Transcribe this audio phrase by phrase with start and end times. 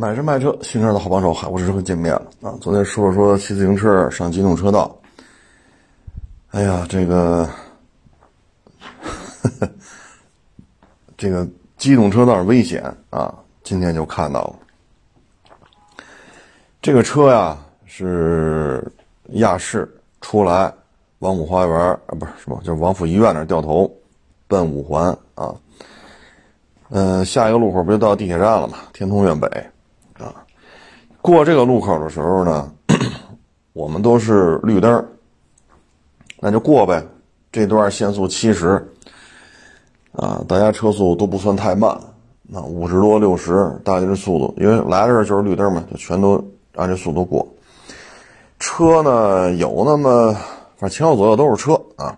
[0.00, 2.54] 买车卖车，新车的好帮手，海沃士车见面了啊！
[2.60, 4.96] 昨天说了说骑自行车上机动车道，
[6.52, 7.50] 哎呀，这个，
[11.18, 11.44] 这个
[11.76, 12.80] 机动车道危险
[13.10, 13.34] 啊！
[13.64, 15.96] 今天就看到了，
[16.80, 18.86] 这个车呀是
[19.30, 20.72] 亚市出来，
[21.18, 23.92] 王府花园啊，不是什么，就是王府医院那掉头，
[24.46, 25.52] 奔五环啊。
[26.90, 28.78] 嗯，下一个路口不就到地铁站了吗？
[28.92, 29.48] 天通苑北。
[31.20, 32.72] 过这个路口的时候呢，
[33.72, 35.04] 我们都是绿灯，
[36.40, 37.04] 那就过呗。
[37.50, 38.86] 这段限速七十，
[40.12, 41.98] 啊，大家车速都不算太慢，
[42.42, 46.42] 那五十多、六十，大概这速度，因为来的时候就是绿灯嘛，就全都
[46.76, 47.46] 按这速度过。
[48.58, 50.32] 车呢有那么，
[50.76, 52.16] 反正前后左右都是车啊。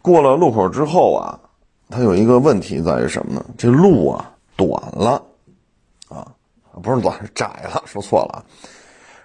[0.00, 1.38] 过了路口之后啊，
[1.90, 3.44] 它有一个问题在于什么呢？
[3.58, 5.20] 这路啊短了。
[6.80, 8.44] 不是短，是窄了， 说错了。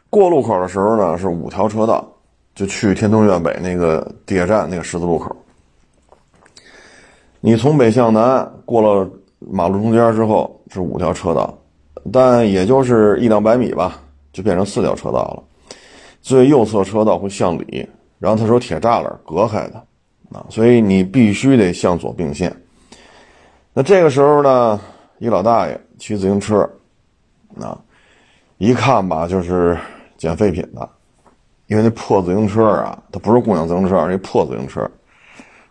[0.10, 2.06] 过路口的时候呢，是五条车道，
[2.56, 5.36] 就去天通苑北那个地铁站那个十字路口。
[7.40, 11.58] 你从北向南过了马路中间之后是五条车道，
[12.12, 14.02] 但也就是一两百米吧，
[14.34, 15.44] 就变成四条车道了。
[16.22, 19.76] 最右侧车道会向里，然后它是有铁栅栏隔开的
[20.32, 22.54] 啊，所以你必须得向左并线。
[23.74, 24.80] 那这个时候呢，
[25.20, 26.68] 一老大爷骑自行车。
[27.60, 27.78] 啊，
[28.58, 29.78] 一看吧，就是
[30.18, 30.90] 捡废品的，
[31.68, 34.90] 因为那破自行车啊，它不是共享自行车，那破自行车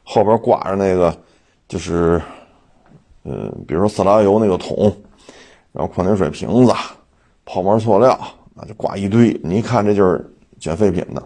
[0.04, 1.16] 后边挂着那个，
[1.66, 2.20] 就是，
[3.24, 4.94] 嗯，比如说色拉油那个桶，
[5.72, 6.72] 然后矿泉水瓶子、
[7.44, 8.18] 泡沫塑料，
[8.54, 9.38] 那就挂一堆。
[9.42, 10.24] 你一看，这就是
[10.60, 11.22] 捡废品的。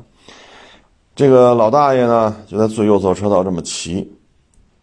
[1.14, 4.10] 这个老大爷呢，就在最右侧车道这么骑，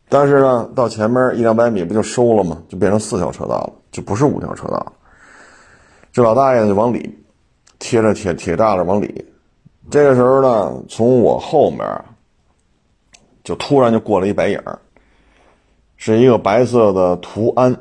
[0.07, 2.61] 但是呢，到前面一两百米不就收了吗？
[2.69, 4.93] 就变成四条车道了，就不是五条车道了。
[6.17, 7.15] 这老大爷就往里
[7.77, 9.23] 贴着铁铁栅栏往里，
[9.91, 11.79] 这个时候呢，从我后面
[13.43, 14.59] 就突然就过了一白影
[15.95, 17.71] 是一个白色的途安，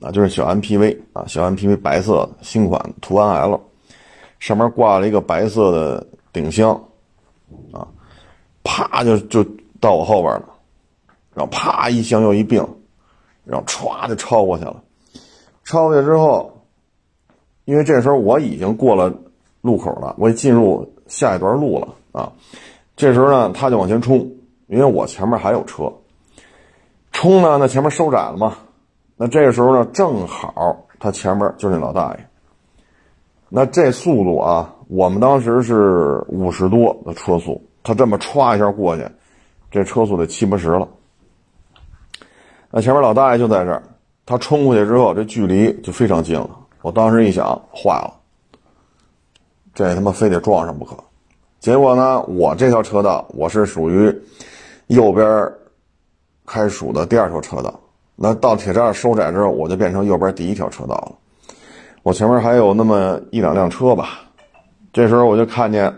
[0.00, 3.60] 啊，就是小 MPV 啊，小 MPV 白色新款途安 L，
[4.38, 6.70] 上面挂了一个白色的顶箱，
[7.72, 7.84] 啊，
[8.62, 9.44] 啪就就
[9.80, 10.48] 到我后边了，
[11.34, 12.64] 然后啪一箱又一并，
[13.44, 14.80] 然后歘就超过去了，
[15.64, 16.51] 超过去之后。
[17.64, 19.12] 因为这时候我已经过了
[19.60, 22.32] 路口了，我进入下一段路了啊。
[22.96, 24.18] 这时候呢，他就往前冲，
[24.66, 25.92] 因为我前面还有车。
[27.12, 28.54] 冲呢，那前面收窄了嘛。
[29.16, 32.26] 那这个时候呢，正好他前面就是那老大爷。
[33.48, 39.06] 那这速度啊，我们当时是五十多的车速，他这么歘一下过去，
[39.70, 40.88] 这车速得七八十了。
[42.70, 43.82] 那前面老大爷就在这儿，
[44.24, 46.50] 他冲过去之后，这距离就非常近了。
[46.82, 48.12] 我当时一想，坏了，
[49.72, 50.96] 这他妈非得撞上不可。
[51.60, 54.12] 结果呢，我这条车道我是属于
[54.88, 55.48] 右边
[56.44, 57.72] 开属的第二条车道。
[58.16, 61.12] 那到铁栅收窄之后，我就变成右边第一条车道了。
[62.02, 64.20] 我前面还有那么一两辆车吧。
[64.92, 65.94] 这时候我就看见，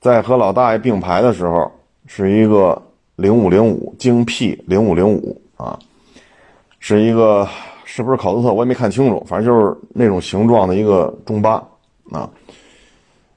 [0.00, 1.70] 在和老大爷并排的时候，
[2.06, 2.80] 是一个
[3.16, 5.78] 零五零五京 P 零五零五啊，
[6.80, 7.46] 是一个。
[7.84, 8.52] 是不是考斯特？
[8.52, 11.62] 我也没看清楚，反正就是那种形状的一个中巴
[12.10, 12.28] 啊，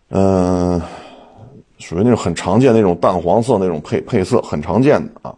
[0.10, 0.82] 嗯，
[1.78, 5.36] 属于那种很常见那种淡黄色那种配配色，很常见的啊。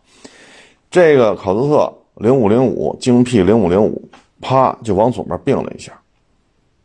[0.91, 4.01] 这个考斯特零五零五京 P 零五零五，
[4.41, 5.91] 啪就往左边并了一下。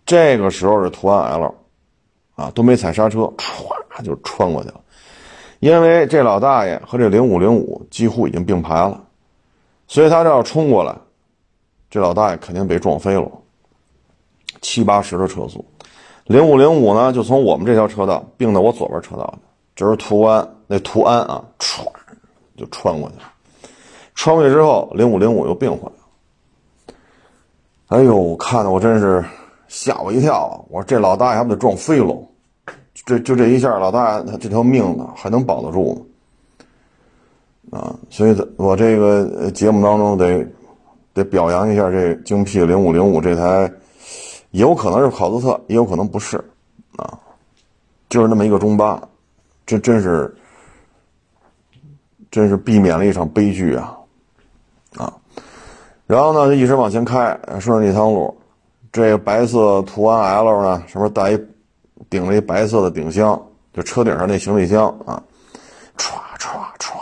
[0.06, 1.54] 这个时候是途安 L，
[2.34, 4.80] 啊，都没踩刹车，歘就穿过去了。
[5.60, 9.00] 因为这老大爷和这零五零五几乎已经并排了，
[9.86, 10.94] 所以他这要冲过来。
[11.94, 13.31] 这老大爷肯定被撞飞了，
[14.60, 15.65] 七八十的车速，
[16.25, 19.38] 零五零五呢就从我们这条车道并到我左边车道的，
[19.77, 21.87] 这是途安那途安啊，唰
[22.56, 23.22] 就穿过去了，
[24.16, 25.93] 穿过去之后零五零五又并回来
[26.88, 29.25] 了，哎呦，看的我真是
[29.69, 32.13] 吓我一跳，我说这老大爷还不得撞飞了，
[33.07, 36.04] 这就这一下，老大爷他这条命呢还能保得住
[37.71, 37.78] 吗？
[37.78, 40.45] 啊，所以我这个节目当中得。
[41.15, 43.72] 得表扬一下这京 P 零五零五这台，
[44.51, 46.37] 有可能是考斯特，也有可能不是，
[46.97, 47.16] 啊，
[48.09, 49.01] 就是那么一个中巴，
[49.65, 50.37] 这真是，
[52.33, 53.97] 真是避免了一场悲剧啊，
[54.97, 55.15] 啊，
[56.09, 58.37] 然后呢，就一直往前开，顺着一趟路，
[58.91, 61.41] 这个白色途安 L 呢，上面带一
[62.11, 63.41] 顶了一白色的顶箱，
[63.72, 65.22] 就车顶上那行李箱啊，
[65.97, 66.93] 歘歘歘。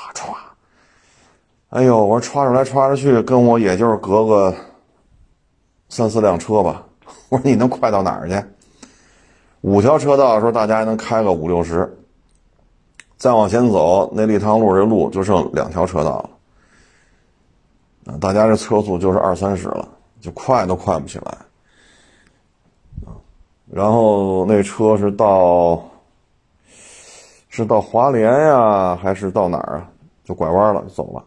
[1.73, 4.55] 哎呦，我说歘着来歘着去，跟我也就是隔个
[5.89, 6.85] 三四辆车吧，
[7.31, 8.39] 我说你能快到哪儿去？
[9.63, 11.91] 五条车道的时候，大家还能开个五六十。
[13.17, 16.19] 再往前走，那立汤路这路就剩两条车道
[18.05, 18.19] 了。
[18.19, 19.89] 大家这车速就是二三十了，
[20.21, 21.39] 就快都快不起来。
[23.71, 25.83] 然后那车是到，
[27.49, 29.89] 是到华联呀，还是到哪儿啊？
[30.23, 31.25] 就拐弯了，就走了。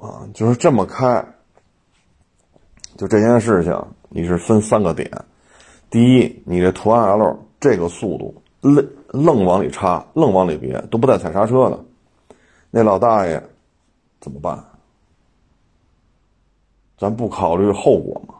[0.00, 1.24] 啊，就是这么开。
[2.96, 3.74] 就这件事情，
[4.08, 5.10] 你是分三个点：
[5.88, 11.78] 第一，你这途安 L 这个速度愣愣往里插，愣往里别，都不带踩刹车的，
[12.70, 13.42] 那老大爷
[14.20, 14.62] 怎么办？
[16.98, 18.34] 咱不考虑后果吗？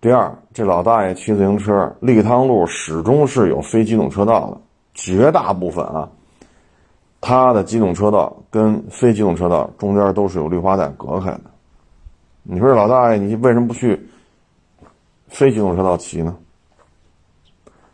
[0.00, 4.60] 第二，这老大爷骑自行车，立汤路始终是有非机动车道的，
[4.94, 6.08] 绝大部分啊，
[7.20, 11.40] 他的机动车道跟非机动车道中间都是有绿化带隔开的。
[12.42, 14.08] 你说这老大爷，你为什么不去
[15.28, 16.36] 非机动车道骑呢？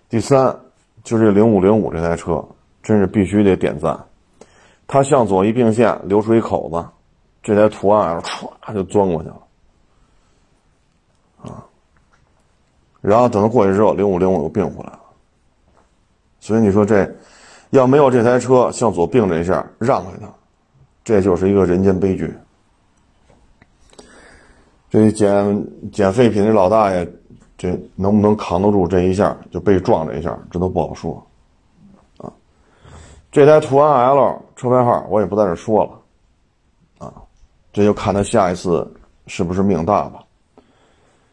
[0.08, 0.54] 第三，
[1.02, 2.44] 就这零五零五这台车，
[2.82, 3.98] 真是必须得点赞。
[4.86, 6.86] 它向左一并线，留出一口子，
[7.42, 9.42] 这台途安唰就钻过去了，
[11.44, 11.64] 啊！
[13.00, 15.00] 然后等它过去之后，零五零五又并回来了。
[16.40, 17.10] 所以你说这
[17.72, 20.28] 要没有这台车向左并这一下让开他，
[21.02, 22.32] 这就是一个人间悲剧。
[24.90, 27.10] 这捡捡废品的老大爷，
[27.56, 31.26] 这能不能扛得住这一下就被撞这一下，这都不好说，
[32.18, 32.30] 啊！
[33.30, 37.14] 这台途安 L 车牌号我也不在这说了，啊，
[37.72, 38.86] 这就看他下一次
[39.26, 40.22] 是不是命大吧。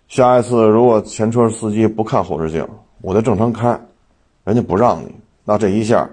[0.08, 2.66] 下一次如果前车司机不看后视镜，
[3.02, 3.78] 我就正常开，
[4.46, 5.14] 人家不让你，
[5.44, 6.10] 那这一下，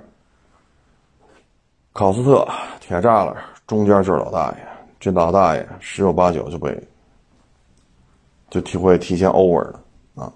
[1.96, 2.46] 考斯特
[2.78, 3.34] 铁栅栏
[3.66, 4.56] 中间就是老大爷，
[5.00, 6.78] 这老大爷十有八九就被。
[8.48, 9.82] 就体会提前 over 了
[10.14, 10.32] 啊！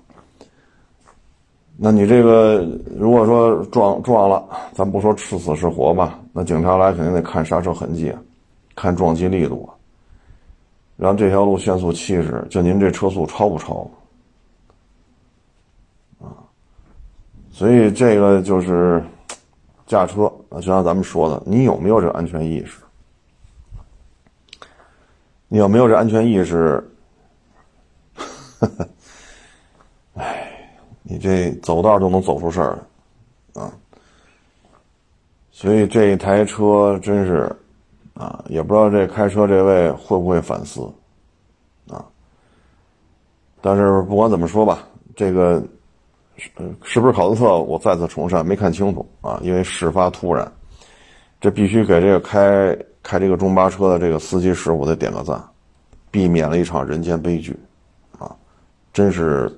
[1.76, 2.66] 那你这个
[2.98, 6.18] 如果说撞撞了，咱不说吃死是活吧？
[6.32, 8.12] 那警察来肯定得看刹车痕迹，
[8.74, 9.70] 看撞击力度，
[10.96, 13.88] 然后这条路限速七十，就您这车速超不超？
[16.20, 16.34] 啊！
[17.52, 19.02] 所以这个就是
[19.90, 22.78] 驾车啊，就像咱们说的，你有没有这安全意识？
[25.48, 26.88] 你有没有这安全意识？
[30.14, 32.78] 哎，你这走道都能走出事儿，
[33.54, 33.72] 啊！
[35.50, 37.52] 所以这一台车真是，
[38.14, 40.82] 啊，也不知道这开车这位会不会反思，
[41.88, 42.06] 啊！
[43.60, 44.86] 但是不管怎么说吧，
[45.16, 45.60] 这个
[46.82, 47.58] 是不是考斯特？
[47.58, 50.50] 我再次重申，没看清楚啊，因为事发突然，
[51.40, 55.42] 这必须给这个开开这个中巴车的这个司机师傅得点个赞，
[56.10, 57.58] 避免了一场人间悲剧
[58.18, 58.34] 啊。
[58.92, 59.50] 真是，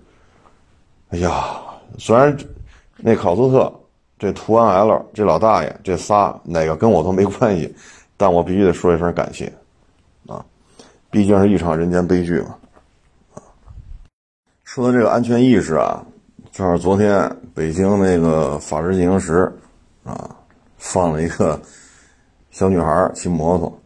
[1.11, 1.59] 哎呀！
[1.99, 2.35] 虽然
[2.97, 3.71] 那考斯特、
[4.19, 7.75] 这途安 L、这老大爷这仨哪个跟我都没关系，
[8.17, 9.53] 但我必须得说一声感谢，
[10.27, 10.43] 啊，
[11.11, 12.57] 毕竟是一场人间悲剧嘛，
[13.35, 13.45] 啊。
[14.65, 16.03] 说到这个安全意识啊，
[16.53, 19.51] 正好昨天北京那个法制进行时，
[20.05, 20.37] 啊，
[20.77, 21.59] 放了一个
[22.51, 23.81] 小女孩骑摩托，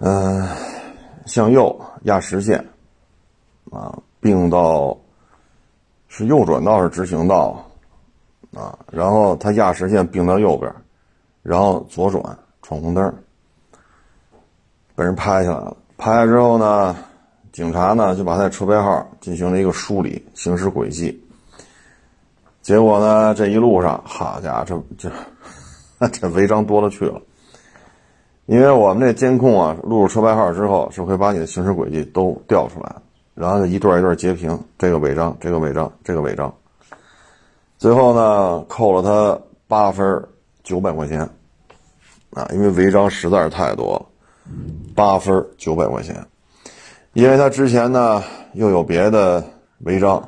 [0.00, 0.46] 嗯，
[1.24, 2.62] 向右压实线。
[3.72, 4.96] 啊，并到
[6.08, 7.66] 是右转道是直行道，
[8.54, 10.70] 啊，然后他压实线并到右边，
[11.42, 12.22] 然后左转
[12.60, 13.14] 闯红灯，
[14.94, 15.76] 被人拍下来了。
[15.96, 16.94] 拍下之后呢，
[17.58, 21.20] 警察呢就把他的车牌号进行了一个梳理，行驶轨迹。
[22.62, 25.10] 结果呢，这一路上，好家伙，这
[25.98, 27.20] 这 这违章多了去了。
[28.46, 32.94] 因为我们这监控啊，录入车牌号之后，是会把你的行驶轨迹都调出来。
[33.34, 36.54] 然后一段一段截屏，这个违章，这个违章，这个违章，
[37.76, 39.36] 最后呢扣了他
[39.66, 40.24] 八分
[40.62, 41.28] 九百块钱，
[42.30, 44.06] 啊，因为违章实在是太多了，
[44.94, 46.24] 八分九百块钱，
[47.18, 48.22] 因为他之前呢
[48.52, 49.42] 又有别的
[49.78, 50.22] 违章，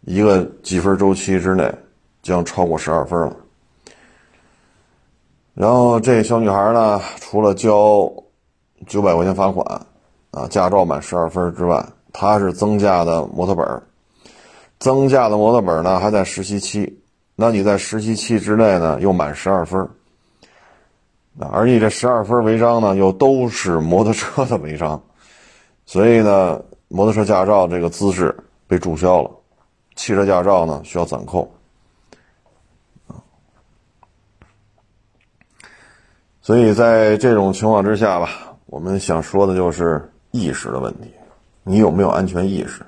[0.00, 1.72] 一个计分周期之内
[2.24, 3.36] 将超过十二分了。
[5.54, 8.12] 然后这小女孩呢，除了交
[8.88, 9.64] 九百块钱罚款，
[10.32, 11.86] 啊，驾照满十二分之外。
[12.12, 13.82] 她是增驾的摩托本
[14.80, 17.00] 增驾的摩托本呢还在实习期，
[17.36, 19.88] 那你在实习期之内呢又满十二分
[21.38, 25.00] 而你这十二分违章呢又都是摩托车的违章，
[25.86, 28.34] 所以呢摩托车驾照这个资质
[28.66, 29.30] 被注销了，
[29.96, 31.50] 汽车驾照呢需要暂扣，
[36.40, 38.28] 所以在这种情况之下吧，
[38.66, 41.10] 我们想说的就是意识的问题。
[41.62, 42.82] 你有没有安全意识？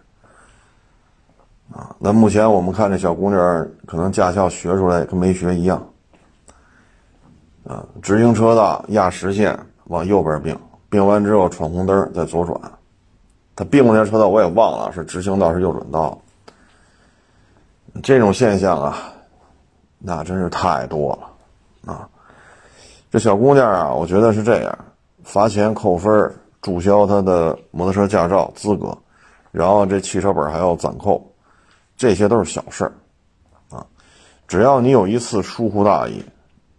[1.73, 5.85] 啊，那目前我们看这小姑娘，可能驾校学出来跟没学一样。
[7.67, 12.61] 啊，直行车道压实线往右边并，并完之后闯红灯再左转。
[13.57, 16.17] 他并过那车道我也忘了是直行道是右转道。
[18.03, 19.13] 这种现象啊，
[19.99, 22.07] 那真是太多了啊！
[23.11, 24.79] 这小姑娘啊，我觉得是这样：
[25.25, 28.95] 罚钱扣分，注销她的摩托车驾照资格，
[29.51, 31.27] 然后这汽车本还要暂扣，
[31.97, 32.93] 这些都是小事儿
[33.71, 33.87] 啊。
[34.47, 36.23] 只要你有一次疏忽大意，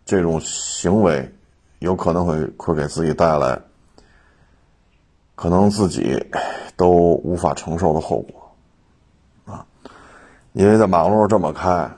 [0.05, 1.27] 这种行为
[1.79, 3.59] 有可能会会给自己带来
[5.33, 6.23] 可能自己
[6.77, 6.89] 都
[7.25, 9.53] 无法承受的后果。
[9.53, 9.65] 啊
[10.53, 11.89] 因为在马路上这么开，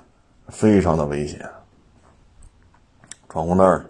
[0.47, 1.39] 非常的危险。
[3.29, 3.85] 闯红灯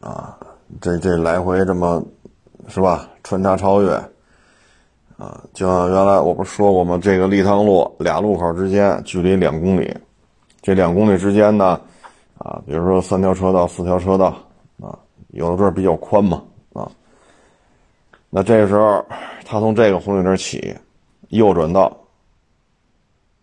[0.00, 0.38] 啊，
[0.80, 2.02] 这这来回这么，
[2.66, 3.06] 是吧？
[3.22, 3.92] 穿插超越，
[5.18, 6.98] 啊，就像原来我不是说过吗？
[7.00, 9.94] 这个立汤路俩路口之间距离两公里，
[10.62, 11.78] 这两公里之间呢，
[12.38, 14.34] 啊，比如说三条车道、四条车道，
[14.80, 16.42] 啊，有的地儿比较宽嘛，
[16.72, 16.90] 啊，
[18.30, 19.04] 那这个时候
[19.50, 20.72] 他从这个红绿灯起，
[21.30, 21.92] 右转道。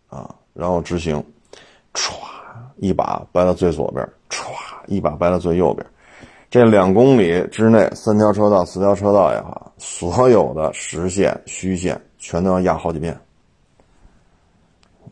[0.08, 1.22] 啊，然后直行，
[1.94, 2.14] 歘，
[2.78, 4.54] 一把掰到最左边，歘，
[4.88, 5.86] 一把掰到最右边。
[6.50, 13.14] 这两公里之内，三条车道、四条车道也好，所有的实线、虚线全都要压好几遍。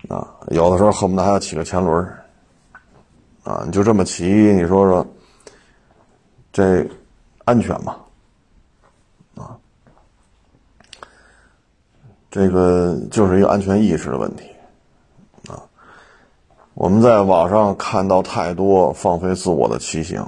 [0.08, 2.08] 啊，有的时候恨不得还要起个前轮
[3.44, 5.06] 啊，你就这么骑，你说说，
[6.54, 6.88] 这
[7.44, 7.98] 安全吗？
[12.36, 14.44] 这个就是一个安全意识的问题。
[15.48, 15.56] 啊
[16.74, 20.20] 我们在网上看到太多放飞自我的骑行，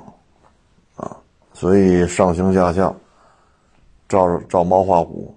[0.96, 1.18] 啊，
[1.54, 2.96] 所以上行下效，
[4.08, 5.36] 照照猫画虎，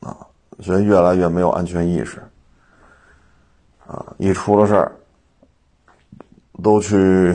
[0.00, 0.14] 啊，
[0.60, 2.22] 所以越来越没有安全意识，
[3.86, 4.92] 啊，一出了事儿，
[6.62, 7.34] 都去，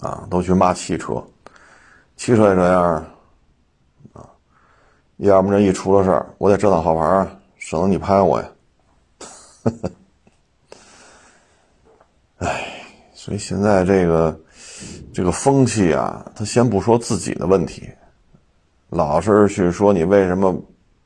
[0.00, 1.22] 啊，都去骂汽车，
[2.16, 3.06] 汽车也这样，
[5.28, 8.48] 要么这一出了事儿，我得遮挡号牌，省得你拍我呀。
[12.38, 14.40] 哎，所以现在这个
[15.12, 17.90] 这个风气啊，他先不说自己的问题，
[18.88, 20.58] 老是去说你为什么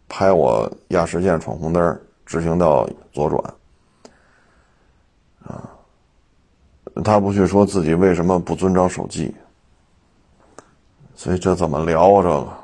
[0.09, 3.55] 拍我压实线闯红灯，直行道左转
[5.43, 5.69] 啊？
[7.03, 9.35] 他不去说自己为什么不遵照手机，
[11.17, 12.23] 所以这怎么聊啊？
[12.23, 12.64] 这个，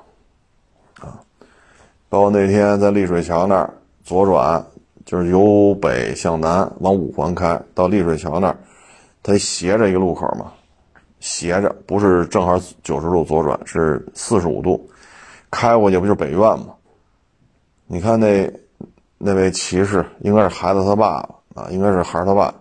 [2.11, 3.73] 包括那天在丽水桥那儿
[4.05, 4.63] 左转。
[5.07, 8.57] 就是由北向南往五环开，到丽水桥那儿，
[9.25, 10.53] 它斜着一个路口嘛，
[11.19, 14.89] 斜着不是正好九十度左转，是四十五度，
[15.51, 16.67] 开过去不就是北苑吗？
[17.87, 18.49] 你看那
[19.19, 21.21] 那位骑士，应该是孩子他爸
[21.55, 22.55] 爸啊，应该是孩儿他爸，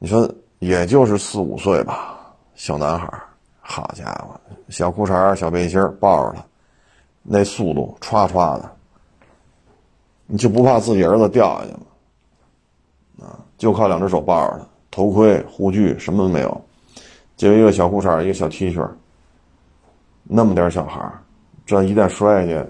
[0.00, 2.18] 你说也就是四五岁吧，
[2.56, 3.08] 小男孩，
[3.60, 4.34] 好家伙，
[4.70, 6.44] 小裤衩小背心抱着他，
[7.24, 8.70] 那速度歘歘的。
[10.26, 13.26] 你就不怕自己儿子掉下去吗？
[13.26, 16.64] 啊，就靠两只手抱着他，头盔、护具什么都没有，
[17.36, 18.88] 就一个小裤衩，一个小 T 恤，
[20.22, 21.12] 那么点小孩
[21.66, 22.66] 这一旦摔下去，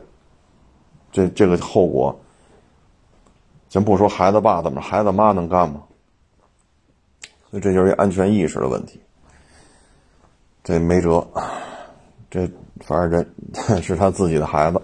[1.13, 2.19] 这这个后果，
[3.69, 5.83] 先不说孩子爸怎么，孩子妈能干吗？
[7.51, 9.01] 所以这就是一安全意识的问题。
[10.65, 11.25] 这没辙，
[12.29, 12.51] 这
[12.81, 13.27] 反正人
[13.83, 14.81] 是他自己的孩子，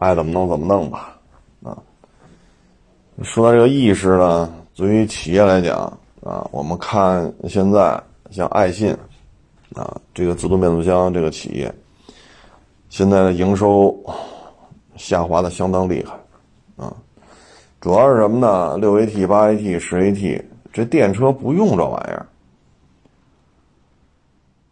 [0.00, 1.18] 爱怎么弄怎么弄吧。
[1.62, 1.76] 啊，
[3.22, 5.80] 说到这个意识呢，对于企业来讲
[6.22, 8.00] 啊，我们看现在
[8.30, 8.96] 像爱信
[9.74, 11.72] 啊，这个自动变速箱这个企业，
[12.88, 13.96] 现在的营收
[14.96, 16.94] 下滑的相当厉害啊，
[17.80, 18.76] 主要是什么呢？
[18.78, 22.26] 六 AT、八 AT、十 AT，这电车不用这玩意儿，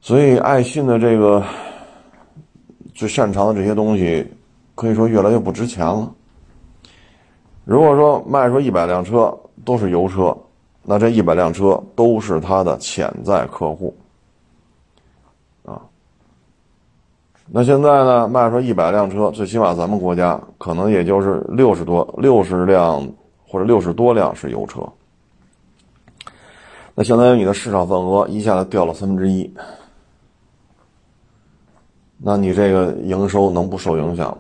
[0.00, 1.44] 所以爱信的这个
[2.94, 4.26] 最擅长的这些东西，
[4.74, 6.12] 可以说越来越不值钱了。
[7.64, 9.32] 如果说卖出一百辆车
[9.64, 10.36] 都是油车，
[10.82, 13.94] 那这一百辆车都是他的潜在客户，
[15.64, 15.80] 啊，
[17.46, 23.08] 那现在呢，卖出一百辆车，最起码咱们国家可能也就是六十多、六十辆
[23.46, 24.80] 或者六十多辆是油车，
[26.96, 29.48] 那相当于你的市场份额一下子掉了三分之一，
[32.24, 34.38] 那你这个营收能不受影响吗？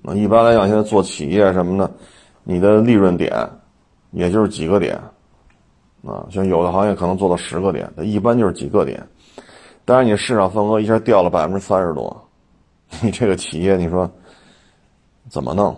[0.00, 1.90] 那一般来讲，现在做企业什么的。
[2.44, 3.30] 你的利润点，
[4.12, 4.94] 也就是几个点，
[6.02, 9.06] 啊，像有的行业可能做到十个点，一般就是几个点。
[9.84, 12.24] 但是你市场份额一下掉了百分之三十多，
[13.02, 14.10] 你这个企业，你说
[15.28, 15.76] 怎么弄？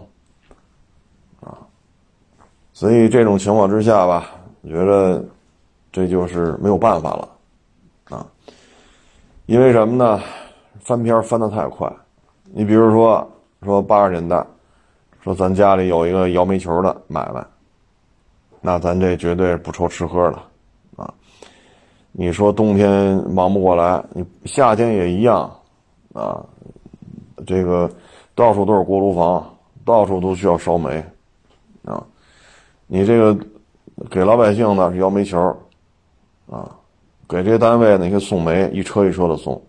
[1.41, 1.59] 啊，
[2.73, 4.31] 所以这种情况之下吧，
[4.61, 5.25] 我觉得
[5.91, 7.29] 这就是没有办法了，
[8.17, 8.25] 啊，
[9.47, 10.21] 因为什么呢？
[10.81, 11.91] 翻篇翻的太快。
[12.45, 13.29] 你比如说，
[13.63, 14.45] 说八十年代，
[15.23, 17.45] 说咱家里有一个摇煤球的买卖，
[18.61, 20.43] 那咱这绝对不愁吃喝了，
[20.97, 21.15] 啊，
[22.13, 25.51] 你说冬天忙不过来，你夏天也一样，
[26.13, 26.45] 啊，
[27.47, 27.89] 这个
[28.35, 31.05] 到处都是锅炉房，到处都需要烧煤，
[31.85, 32.05] 啊，
[32.87, 33.47] 你这个
[34.11, 35.39] 给老百姓呢是摇煤球，
[36.51, 36.69] 啊，
[37.29, 39.63] 给这些单位呢你可以送煤，一车一车的送，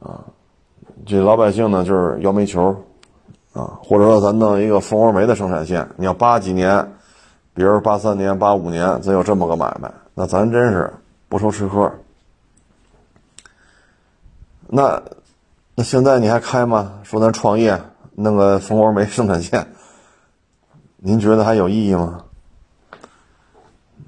[0.00, 0.24] 啊。
[1.06, 2.74] 这老百姓呢，就是摇煤球，
[3.52, 6.92] 啊，或者说咱弄一个蜂窝煤的生产线，你要八几年，
[7.54, 10.92] 比如八三年、八五年，咱有这么个买卖，那咱真是
[11.28, 11.90] 不愁吃喝。
[14.66, 15.00] 那
[15.76, 17.00] 那现在你还开吗？
[17.04, 17.80] 说咱创业
[18.16, 19.66] 弄个蜂窝煤生产线，
[20.96, 22.24] 您觉得还有意义吗？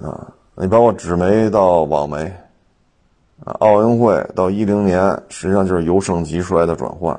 [0.03, 2.31] 啊，你包括纸煤到网煤。
[3.45, 7.19] 啊，奥运会到一零年，实际上就是由盛及衰的转换。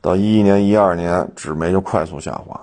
[0.00, 2.60] 到一一年、一二年，纸媒就快速下滑。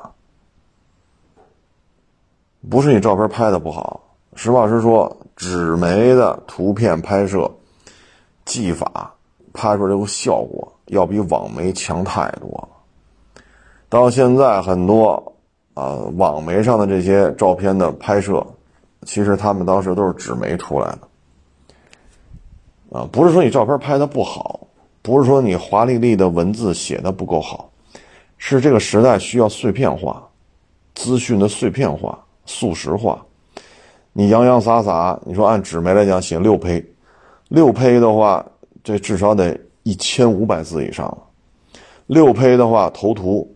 [2.69, 3.99] 不是你照片拍的不好，
[4.35, 7.49] 实话实说，纸媒的图片拍摄
[8.45, 9.11] 技法
[9.51, 12.67] 拍出来这个效果，要比网媒强太多了。
[13.89, 15.33] 到现在，很多
[15.73, 18.45] 啊网媒上的这些照片的拍摄，
[19.03, 20.99] 其实他们当时都是纸媒出来的。
[22.91, 24.67] 啊，不是说你照片拍的不好，
[25.01, 27.71] 不是说你华丽丽的文字写的不够好，
[28.37, 30.21] 是这个时代需要碎片化，
[30.93, 33.23] 资讯的碎片化、速食化。
[34.11, 36.85] 你洋洋洒洒，你说按纸媒来讲写六胚，
[37.47, 38.45] 六胚的话，
[38.83, 41.17] 这至少得一千五百字以上了。
[42.07, 43.49] 六胚的话，头图，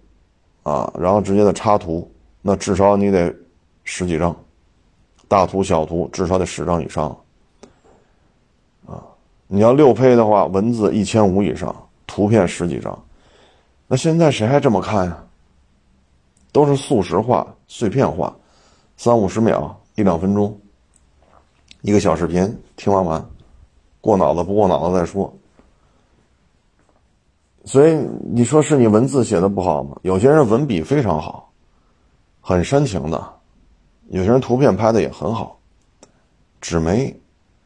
[0.64, 2.10] 啊，然后直接的插图，
[2.42, 3.36] 那至少你得
[3.84, 4.34] 十几张，
[5.28, 7.14] 大图小图至少得十张以上。
[9.48, 11.74] 你要六胚的话，文字一千五以上，
[12.08, 12.98] 图片十几张，
[13.88, 15.24] 那现在谁还这么看呀？
[16.52, 18.36] 都是速食化、碎片化，
[18.98, 20.58] 三五十秒、一两分钟，
[21.82, 23.30] 一个小视频听完完，
[24.00, 25.32] 过脑子不过脑子再说。
[27.66, 29.98] 所以你说是你文字写的不好吗？
[30.04, 31.52] 有些人文笔非常好，
[32.40, 33.20] 很煽情的；
[34.08, 35.60] 有些人图片拍的也很好，
[36.62, 37.14] 纸媒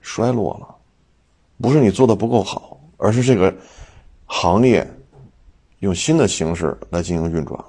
[0.01, 0.75] 衰落了。
[1.61, 3.53] 不是你做的不够好，而是这个
[4.25, 4.87] 行业
[5.79, 7.65] 用新的形式来进行运转了。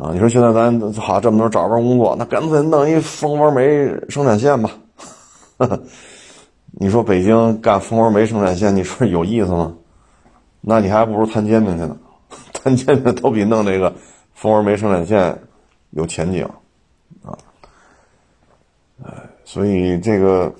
[0.00, 3.62] 啊，你说现在咱好这么多找不着工作，那干脆弄一蜂窝煤
[4.08, 4.70] 生产线吧。
[6.72, 9.74] 你说北京干蜂窝煤生产线，你说有意思吗？
[10.60, 11.96] 那你还不如摊煎饼去呢，
[12.52, 13.94] 摊煎饼都比弄这个
[14.34, 15.36] 蜂窝煤生产线
[15.90, 16.44] 有前景
[17.24, 17.38] 啊。
[19.04, 19.12] 哎，
[19.44, 20.52] 所以这个。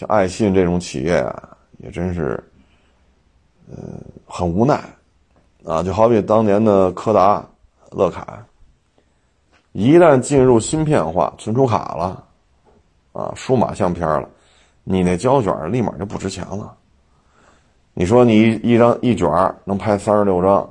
[0.00, 2.42] 像爱信这种企业啊，也真是，
[3.70, 3.76] 呃，
[4.24, 4.82] 很无奈，
[5.62, 7.46] 啊，就好比当年的柯达、
[7.90, 8.24] 乐凯，
[9.72, 12.24] 一旦进入芯片化、存储卡了，
[13.12, 14.26] 啊，数码相片了，
[14.84, 16.74] 你那胶卷立马就不值钱了。
[17.92, 19.28] 你说你一张一卷
[19.66, 20.66] 能拍三十六张，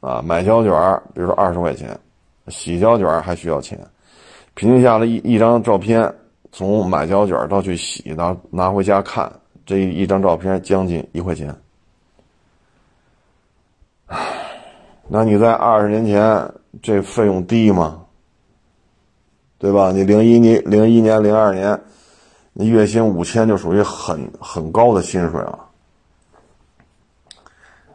[0.00, 0.72] 啊，买胶卷，
[1.12, 1.94] 比如说二十块钱，
[2.48, 3.78] 洗胶卷还需要钱，
[4.54, 6.10] 平均下来一一张照片。
[6.56, 9.28] 从买胶卷到去洗，拿拿回家看，
[9.66, 11.52] 这一张照片将近一块钱。
[15.08, 16.48] 那你在二十年前
[16.80, 18.00] 这费用低吗？
[19.58, 19.90] 对吧？
[19.90, 21.78] 你零一年、零一年、零二年，
[22.52, 25.58] 你月薪五千就属于很很高的薪水了。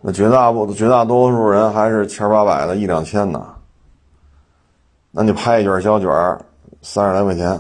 [0.02, 3.56] 那绝大部绝大多数人还是千八百的一两千呢。
[5.12, 6.10] 那你拍一卷胶卷，
[6.82, 7.58] 三十来块钱。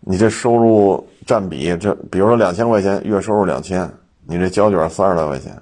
[0.00, 3.88] 你这收入占比，这比如说两千块钱月收入两千，
[4.24, 5.54] 你这胶卷三十来块钱，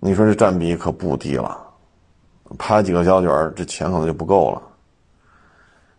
[0.00, 1.60] 你说这占比可不低了。
[2.58, 4.62] 拍几个胶卷，这钱可能就不够了。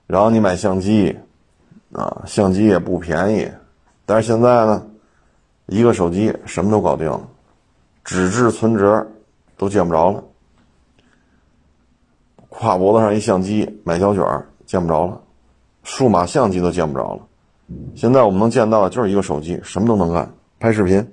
[0.08, 1.16] 然后你买相机，
[1.92, 3.52] 啊，相机也不便宜。
[4.06, 4.86] 但是现在呢，
[5.68, 7.22] 一个手机什么都搞定了，
[8.04, 9.06] 纸质存折
[9.58, 10.24] 都见不着了，
[12.50, 14.24] 挎脖子上一相机，买胶卷。
[14.66, 15.22] 见不着了，
[15.86, 17.26] 数码相机都见不着了。
[17.96, 21.08] 现在我们能见到的就是一个手机，什么都能干，拍视频、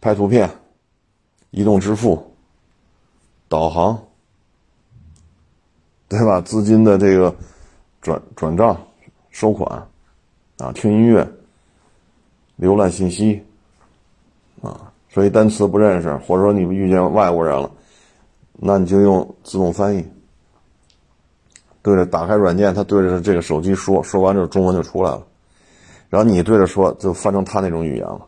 [0.00, 0.48] 拍图片、
[1.50, 2.34] 移动支付、
[3.48, 3.98] 导航，
[6.08, 6.40] 对吧？
[6.40, 7.34] 资金的这个
[8.00, 8.78] 转转账、
[9.30, 9.86] 收款，
[10.58, 11.28] 啊，听音乐、
[12.58, 13.42] 浏览信息，
[14.62, 17.70] 啊，所以单词不认识，或者说你们遇见外国人了，
[18.52, 20.06] 那你就用自动翻译，
[21.88, 25.26] 对着打开软件，他对着这个手机说，说完之后中文就出来了，
[26.10, 28.26] 然后你对着说，就翻成他那种语言了。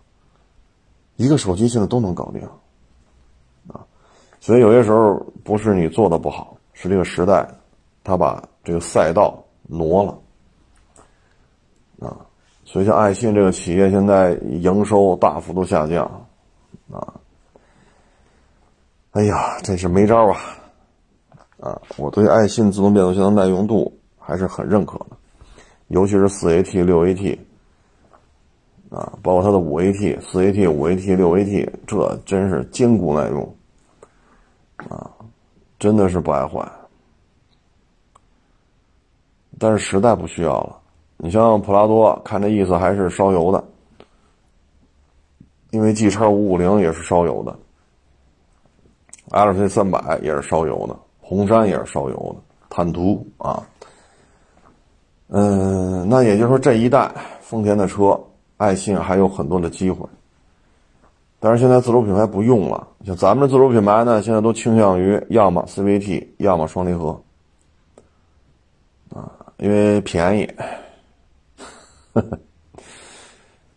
[1.16, 2.40] 一个手机现在都能搞定，
[3.68, 3.84] 啊，
[4.40, 7.46] 所以有些时候不是你做的不好，是这个时代，
[8.02, 12.16] 他把这个赛道挪了，啊，
[12.64, 16.06] 所以像爱信这个企业现在营收大幅度下降，
[16.90, 17.12] 啊，
[19.10, 20.40] 哎呀，真是没招啊，
[21.60, 25.16] 啊，我对爱信自动变速箱的耐用度还是很认可的，
[25.88, 27.38] 尤其是四 AT、六 AT。
[28.90, 33.54] 啊，包括它的五 AT、四 AT、五 AT、六 AT，这真是坚固耐用，
[34.88, 35.08] 啊，
[35.78, 36.68] 真的是不爱坏。
[39.60, 40.76] 但是实在不需要了，
[41.18, 43.62] 你像普拉多，看这意思还是烧油的，
[45.70, 47.56] 因为 G 叉五五零也是烧油的
[49.28, 50.98] ，LC 三百也是烧油的，
[51.30, 53.62] 红山也是烧油的，坦途啊，
[55.28, 57.08] 嗯，那也就是说这一代
[57.40, 58.18] 丰田的车。
[58.56, 60.06] 爱信还有很多的机会，
[61.38, 62.88] 但是现在自主品牌不用了。
[63.06, 67.18] 像咱们自主品牌呢，现在都倾向于要么 CVT，要么双离合，
[69.14, 70.50] 啊，因为便宜，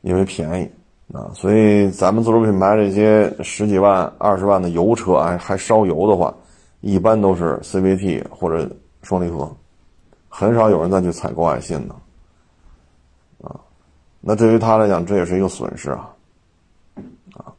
[0.01, 0.69] 因为便宜
[1.15, 6.35] 啊，所以咱们自主品牌这些十几万、二十万的油车，还还烧油的话，
[6.83, 8.69] 一般都是 CVT 或者
[9.03, 9.49] 双离合，
[10.27, 11.95] 很少有人再去采购爱信的。
[14.25, 16.13] 那对于他来讲，这也是一个损失啊，
[17.33, 17.51] 啊，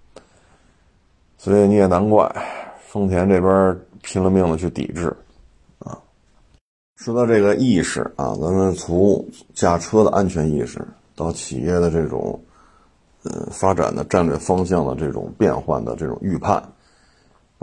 [1.37, 2.31] 所以你也难怪
[2.87, 5.15] 丰田这边拼了命的去抵制，
[5.79, 5.99] 啊，
[6.97, 9.23] 说到这个意识啊，咱们从
[9.55, 12.39] 驾车的安全意识到企业的这种，
[13.25, 16.63] 嗯，发展的战略方向的这种变换的这种预判，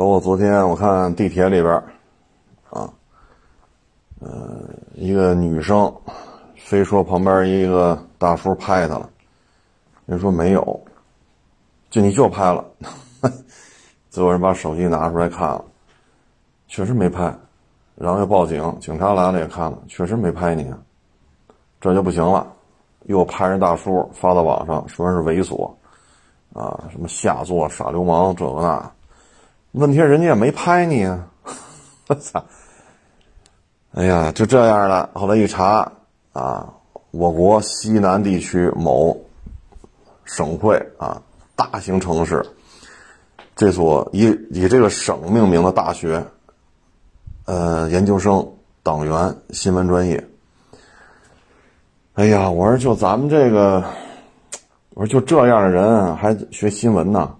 [0.01, 1.71] 包括昨天我看地铁里边，
[2.71, 2.89] 啊，
[4.19, 4.63] 呃，
[4.95, 5.93] 一个女生。
[6.55, 9.07] 非说旁边一个大叔拍她了，
[10.07, 10.81] 人说没有，
[11.91, 12.65] 就你就拍了，
[14.09, 15.63] 最后人把手机拿出来看了，
[16.67, 17.31] 确实没拍，
[17.93, 20.73] 然后又报警，警察来了也看了，确实没拍你，
[21.79, 22.47] 这就不行了，
[23.03, 25.71] 又拍人大叔发到网上，说是猥琐，
[26.53, 28.91] 啊，什么下作耍流氓这个那，
[29.71, 31.27] 问题人家也没拍你啊，
[32.07, 32.43] 我操，
[33.93, 35.91] 哎呀，就这样了，后来一查。
[36.33, 36.75] 啊，
[37.11, 39.25] 我国西南地区某
[40.23, 41.21] 省会啊，
[41.57, 42.45] 大型城市，
[43.53, 46.25] 这所以以这个省命名的大学，
[47.43, 50.25] 呃，研究生、党员、新闻专业。
[52.13, 53.83] 哎呀，我说就咱们这个，
[54.93, 57.35] 我说就这样的人还学新闻呢？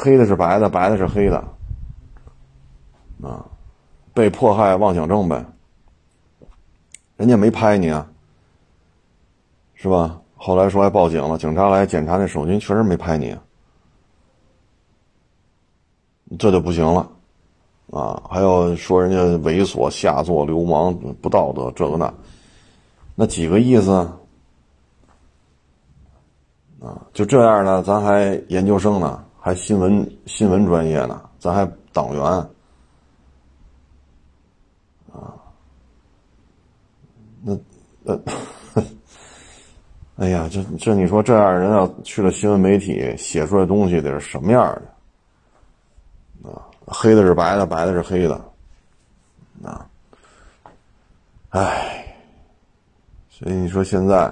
[0.00, 1.36] 黑的是白的，白的是黑的，
[3.20, 3.44] 啊，
[4.14, 5.44] 被迫害妄想症呗。
[7.16, 8.06] 人家没拍你啊，
[9.74, 10.20] 是吧？
[10.36, 13.36] 后来说还报警了，警察来检查那手机，确实没拍你，
[16.38, 17.10] 这就不行了，
[17.90, 18.22] 啊！
[18.30, 19.18] 还有说人家
[19.50, 22.14] 猥琐、下作、流氓、不道德，这个那，
[23.16, 23.90] 那几个意思？
[26.80, 32.22] 啊，就这样呢，咱还研究生呢，还新闻新闻专业呢，咱还党员。
[32.22, 32.46] 啊
[37.42, 37.58] 那，
[38.04, 38.20] 呃，
[40.16, 44.62] 哎呀，这这你说这样人要去了新闻媒体，写出来东西得是什么样
[46.42, 46.50] 的？
[46.50, 48.34] 啊，黑的是白的，白的是黑的，
[49.64, 49.88] 啊，
[51.48, 52.14] 哎，
[53.30, 54.30] 所以你说现在，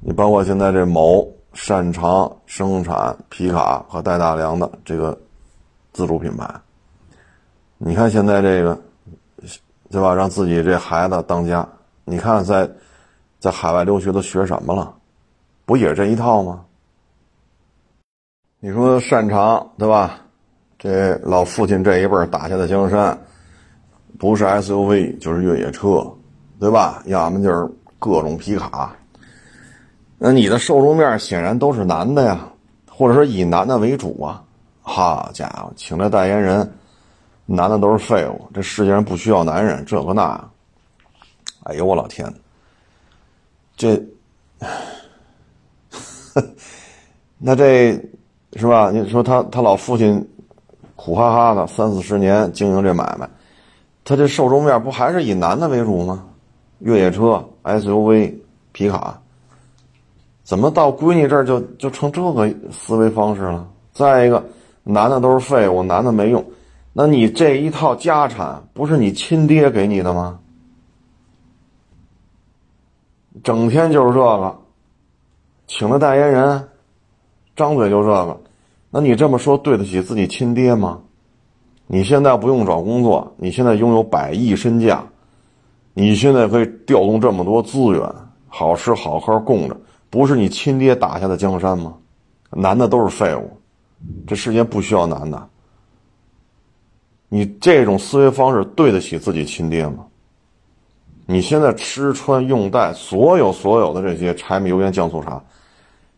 [0.00, 5.18] 你包括现在这某擅长生产皮卡和带大梁的这个
[5.92, 6.46] 自主品牌，
[7.78, 8.78] 你看现在这个。
[9.90, 10.12] 对吧？
[10.12, 11.64] 让自己这孩子当家，
[12.04, 12.68] 你看在，
[13.38, 14.92] 在海外留学都学什么了？
[15.64, 16.64] 不也这一套吗？
[18.58, 20.18] 你说擅长对吧？
[20.80, 23.16] 这老父亲这一辈打下的江山，
[24.18, 26.04] 不是 SUV 就是越野车，
[26.58, 27.00] 对吧？
[27.06, 28.96] 要么就是各种皮卡。
[30.18, 32.48] 那你的受众面显然都是男的呀，
[32.90, 34.42] 或者说以男的为主啊。
[34.86, 36.70] 好家伙，请这代言人。
[37.46, 40.42] 男的都是废物，这世界上不需要男人，这个那。
[41.64, 42.32] 哎呦我老天，
[43.76, 44.02] 这，
[47.36, 47.92] 那这
[48.54, 48.90] 是吧？
[48.90, 50.26] 你说他他老父亲
[50.96, 53.28] 苦哈哈的三四十年经营这买卖，
[54.04, 56.24] 他这受众面不还是以男的为主吗？
[56.78, 58.34] 越野车、SUV、
[58.72, 59.20] 皮卡，
[60.44, 63.66] 怎么到闺女这儿就就成这个思维方式了？
[63.92, 64.44] 再一个，
[64.82, 66.44] 男的都是废物，男的没用。
[66.92, 70.38] 那你这一套家产不是你亲爹给你的吗？
[73.42, 74.56] 整天就是这个，
[75.66, 76.68] 请的代言人，
[77.56, 78.40] 张嘴就这个，
[78.90, 81.00] 那你这么说对得起自己亲爹吗？
[81.86, 85.04] 你现在不用找工作，你现在拥有百亿身价，
[85.94, 88.14] 你现在可以调动这么多资源，
[88.46, 89.76] 好吃好喝供着，
[90.14, 91.92] 不是你亲爹打下的江山吗？
[92.50, 93.50] 男的都是废物，
[94.28, 95.48] 这世界不需要男的。
[97.28, 100.06] 你这种思维方式对得起自己亲爹吗？
[101.26, 105.42] 你现在吃穿用戴，所有所有的这些柴米油盐酱醋茶，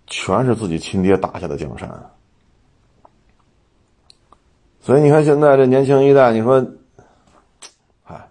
[0.07, 1.91] 全是自己亲爹打下的江山。
[4.83, 6.63] 所以你看现在这年轻一代，你说，
[8.05, 8.29] 哎，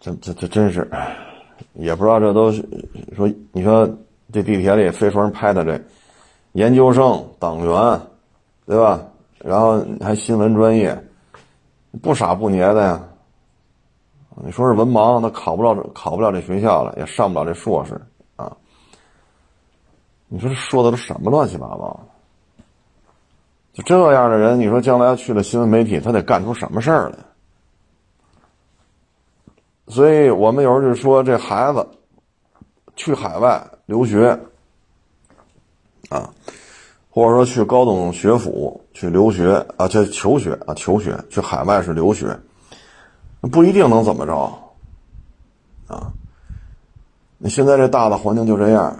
[0.00, 0.90] 这这这真是，
[1.74, 2.50] 也不知道这都
[3.14, 3.88] 说，你说
[4.32, 5.80] 这地铁里飞船拍的这
[6.52, 8.00] 研究生、党员，
[8.66, 9.00] 对吧？
[9.38, 10.96] 然后还新闻专业，
[12.02, 13.00] 不傻不捏的呀。
[14.44, 18.00] 你说是文盲，他考不了考不了这学校了，也上不了这硕士
[18.36, 18.54] 啊。
[20.28, 22.00] 你说说的都什么乱七八糟？
[23.72, 27.18] 就这样的人，你说将来去了新闻媒体，他得干出什么事儿来？
[29.88, 31.86] 所以我们有时候就说，这孩子
[32.96, 34.38] 去海外留学
[36.10, 36.30] 啊，
[37.10, 42.38] 或者说去高等学府去留学啊，去求学啊，求学去海外是留学。
[43.52, 44.52] 不一定能怎么着，
[45.86, 46.12] 啊！
[47.38, 48.96] 你现在这大的环境就这样。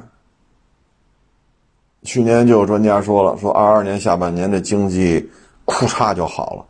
[2.03, 5.29] 去年就有专家说了，说二二年下半年这经济
[5.65, 6.65] 库嚓就好了。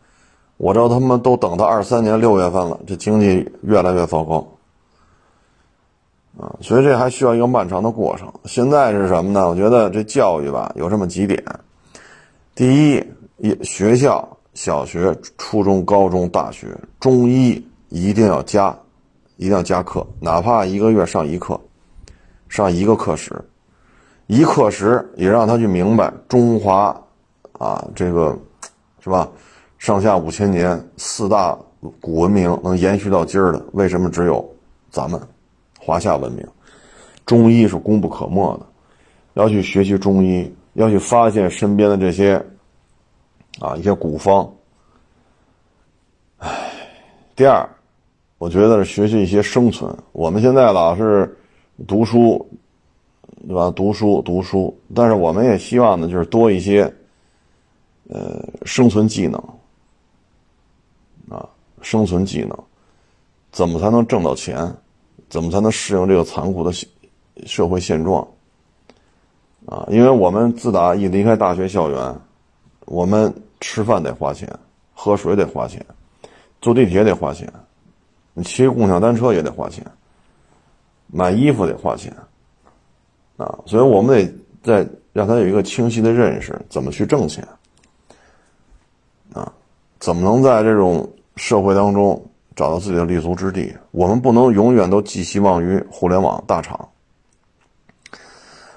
[0.57, 4.47] 我这他妈都等到二三年六月份了，这经济越来越糟糕，
[6.39, 6.55] 啊！
[6.61, 8.33] 所以这还需要一个漫长的过程。
[8.45, 9.49] 现在是什么呢？
[9.49, 11.43] 我觉得这教育吧，有这么几点：
[12.55, 14.29] 第一，学校。
[14.57, 16.69] 小学、初中、高中、大学，
[16.99, 18.75] 中医一定要加，
[19.37, 21.61] 一定要加课，哪怕一个月上一课，
[22.49, 23.35] 上一个课时，
[24.27, 26.99] 一课时也让他去明白中华，
[27.59, 28.35] 啊，这个，
[28.99, 29.29] 是吧？
[29.77, 31.55] 上下五千年四大
[32.01, 34.43] 古文明能延续到今儿的，为什么只有
[34.91, 35.21] 咱们
[35.87, 36.45] 华夏文明？
[37.25, 38.67] 中医是功不可没的，
[39.35, 42.45] 要去学习中医，要去发现身边的这些。
[43.61, 44.53] 啊，一些古方。
[46.37, 46.51] 唉，
[47.35, 47.67] 第二，
[48.37, 49.97] 我觉得是学习一些生存。
[50.13, 51.35] 我们现在老是
[51.87, 52.47] 读书，
[53.47, 53.71] 对吧？
[53.71, 56.83] 读书读书，但是我们也希望呢，就是多一些，
[58.11, 59.41] 呃，生存技能。
[61.31, 61.49] 啊，
[61.81, 62.59] 生存技能，
[63.53, 64.71] 怎么才能挣到钱？
[65.29, 66.73] 怎么才能适应这个残酷的
[67.45, 68.27] 社会现状？
[69.67, 72.15] 啊，因为我们自打一离开大学校园，
[72.85, 73.33] 我们。
[73.59, 74.47] 吃饭得花钱，
[74.93, 75.85] 喝水得花钱，
[76.61, 77.51] 坐地铁得花钱，
[78.35, 79.83] 你骑共享单车也得花钱，
[81.07, 82.15] 买衣服得花钱，
[83.39, 84.15] 啊，所以我们
[84.63, 87.49] 得在让他有一个清晰的认识，怎么去挣钱，
[89.33, 89.51] 啊，
[89.99, 92.23] 怎么能在这种社会当中
[92.57, 93.73] 找到自己的立足之地？
[93.91, 96.89] 我们不能永远都寄希望于互联网大厂，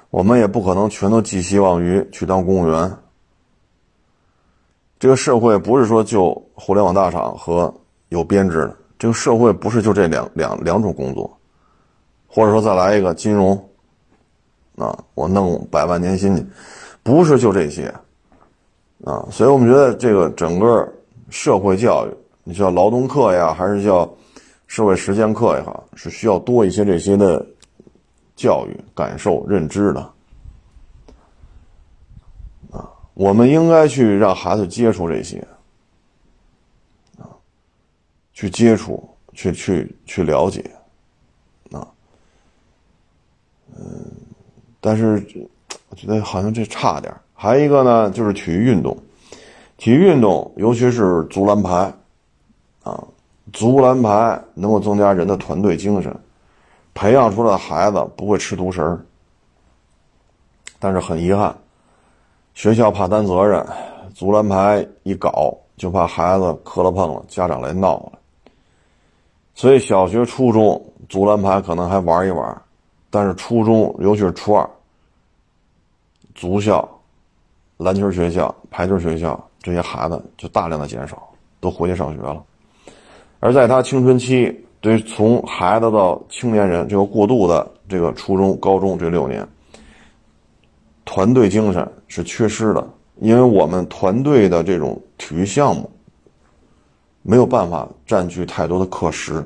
[0.10, 2.94] 我们也不可能全都寄希望于去当公务员。
[5.00, 7.74] 这个社会不是说就互联网大厂和
[8.10, 11.40] 有编制的，这个社会不是就这两两两种工作，
[12.28, 13.56] 或者说再来一个金融，
[14.76, 16.46] 啊，我弄百万年薪去，
[17.02, 17.88] 不是就这些，
[19.06, 20.86] 啊，所以我们觉得这个整个
[21.30, 22.14] 社会教育，
[22.50, 24.12] 你叫劳动课呀，还是叫
[24.66, 27.46] 社会实践课也好，是需要多一些这些的
[28.36, 30.02] 教育、感受、认知的。
[32.72, 32.90] 啊。
[33.14, 35.48] 我们应该去让孩子接触这些，
[37.20, 37.30] 啊，
[38.34, 40.60] 去接触，去去去了解，
[41.72, 41.86] 啊，
[43.78, 44.12] 嗯，
[44.82, 45.24] 但是
[45.90, 48.98] 我觉得好像这差点还有一个呢，就是体育运动，
[49.78, 51.94] 体育运动，尤其是足篮排，
[52.84, 53.04] 啊，
[53.52, 56.16] 足篮排能够增加人的团队精神，
[56.94, 59.00] 培养出来的孩子不会吃独食
[60.80, 61.56] 但是很遗憾。
[62.54, 63.66] 学校怕担责任，
[64.14, 68.14] 足篮排一搞就怕孩子磕了碰了，家长来闹了。
[69.54, 72.62] 所以小学、初中足篮排可能还玩一玩，
[73.10, 74.70] 但是初中，尤其是初二，
[76.36, 76.88] 足校、
[77.78, 82.44] 篮球学校、排球学校这些孩子就大量的减少，都回去上学了。
[83.40, 89.48] 而在他青春期，对从孩子到青年人这个过渡的这个初中、高中这六年。
[91.06, 95.90] 团队精神是缺失的，因为我们团队的这种体育项目
[97.24, 99.44] 没有办法占据太多的课时，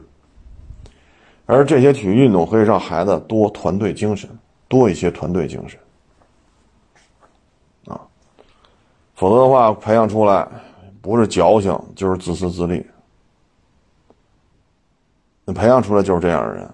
[1.46, 4.30] 而这些体育运动可以让孩子多团队精神，
[4.68, 5.80] 多一些团队精神，
[7.86, 8.02] 啊，
[9.16, 10.46] 否则的话，培养出来
[11.02, 12.86] 不是矫情就是自私自利，
[15.46, 16.70] 那培养出来就是这样的人。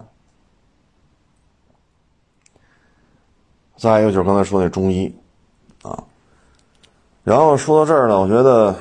[3.78, 5.14] 再一个就是刚才说那中医，
[5.82, 6.04] 啊。
[7.24, 8.76] 然后说到这儿呢，我觉得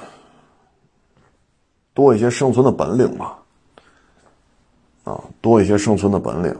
[1.94, 3.38] 多一些生存的本领吧，
[5.04, 6.50] 啊，多一些生存的本领，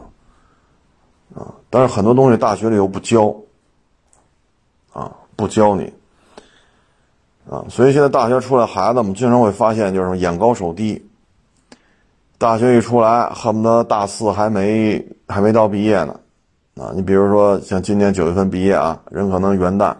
[1.35, 3.35] 啊，但是很多东西大学里又不教，
[4.93, 5.91] 啊，不教你，
[7.49, 11.08] 啊，所以现在大学出来孩子我们经常会发现就是眼高手低，
[12.39, 16.17] 大学一出来恨不得大四还没还没到毕业呢，
[16.77, 19.93] 啊，你比如说像今年九月份毕业啊，人可能元旦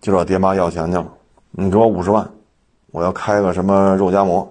[0.00, 1.12] 就找爹妈要钱去了。
[1.50, 2.26] 你给我五十万，
[2.92, 4.48] 我要开个什么肉夹馍，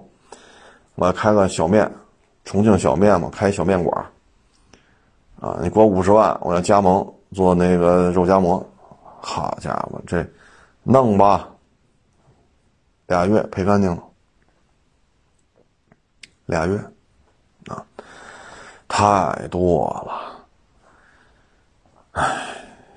[0.95, 1.89] 我要开个小面，
[2.43, 4.05] 重庆小面嘛，开小面馆
[5.39, 8.61] 啊，你给我五十万，我要加盟做那个肉夹馍，
[9.21, 10.21] 好家伙，这
[10.83, 11.47] 弄吧，
[13.07, 14.03] 俩月赔干净了，
[16.45, 16.77] 俩月，
[18.93, 20.45] 太多了，
[22.11, 22.23] 唉，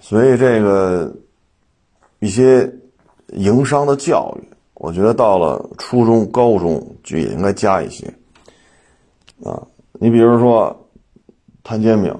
[0.00, 1.14] 所以这个
[2.18, 2.68] 一些。
[3.28, 8.07] 营商的教育，我觉得到了初中、高中就也应该加一些。
[9.42, 9.61] 啊，
[9.94, 10.88] 你比如说
[11.64, 12.16] 摊煎饼，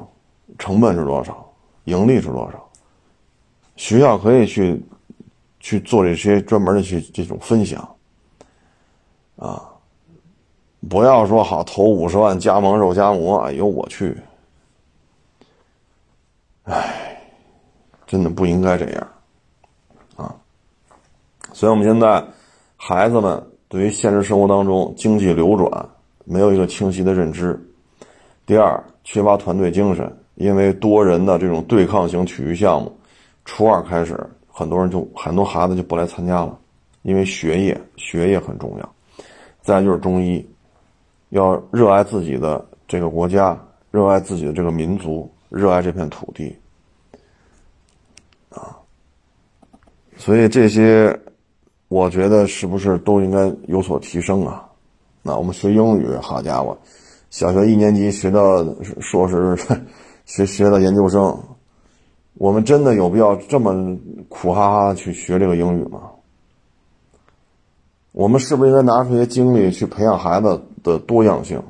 [0.58, 1.48] 成本是多少？
[1.84, 2.68] 盈利是多少？
[3.76, 4.82] 学校可以去
[5.60, 7.88] 去做这些专门的去这种分享。
[9.37, 9.70] 啊，
[10.88, 14.16] 不要说好投五十万加盟肉夹馍，哎呦我去！
[16.64, 17.20] 哎，
[18.07, 19.09] 真的不应该这样。
[20.16, 20.35] 啊
[21.53, 22.25] 所以，我们现在
[22.77, 25.88] 孩子们对于现实生活当中经济流转
[26.25, 27.59] 没有一个清晰的认知。
[28.47, 32.92] 第二，缺乏团队精神，因为多人的这种对抗型体育项目，
[33.44, 34.18] 初二开始，
[34.49, 36.59] 很多人就很多孩子就不来参加了，
[37.03, 38.94] 因为学业学业很重要。
[39.62, 40.47] 再就是中医，
[41.35, 43.57] 要热爱自己的这个国家，
[43.90, 46.57] 热爱自己的这个民族，热爱这片土地
[48.51, 48.75] 啊。
[50.16, 51.16] 所以这些。
[51.88, 54.68] 我觉得是不是都应该有所提升啊？
[55.23, 56.77] 那我们学英语，好家伙，
[57.31, 58.64] 小学一年级学到
[59.01, 59.57] 硕士，
[60.25, 61.38] 学学到研究生，
[62.35, 63.97] 我们真的有必要这么
[64.29, 66.11] 苦哈哈去学这个英语吗？
[68.14, 71.62] 我们是不是应该拿出一些精力去培养孩子的多样性，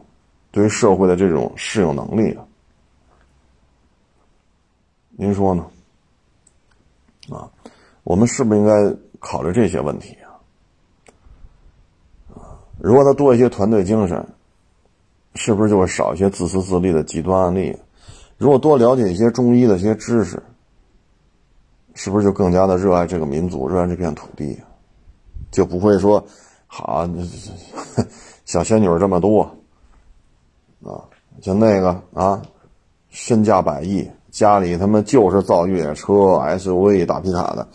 [0.52, 2.46] 对于社会的这种适应能力啊？
[5.16, 5.66] 您说呢？
[7.30, 7.50] 啊，
[8.04, 8.96] 我们是不是应该？
[9.20, 10.14] 考虑这些问题
[12.35, 14.22] 啊，如果他多一些团队精神，
[15.35, 17.74] 是不是就会少一些自私自利的极端案例？
[18.37, 20.42] 如果多了解一些中医的一些知识，
[21.94, 24.61] 是不是就更加的热爱这个民族，热爱这片土地？
[25.54, 26.22] 就不会说，
[26.66, 27.08] 好，
[28.44, 29.42] 小仙女这么多
[30.82, 30.98] 啊，
[31.40, 32.42] 像那个啊，
[33.08, 37.66] 身价百亿，家里他妈就是造越野车、SUV、大皮卡的。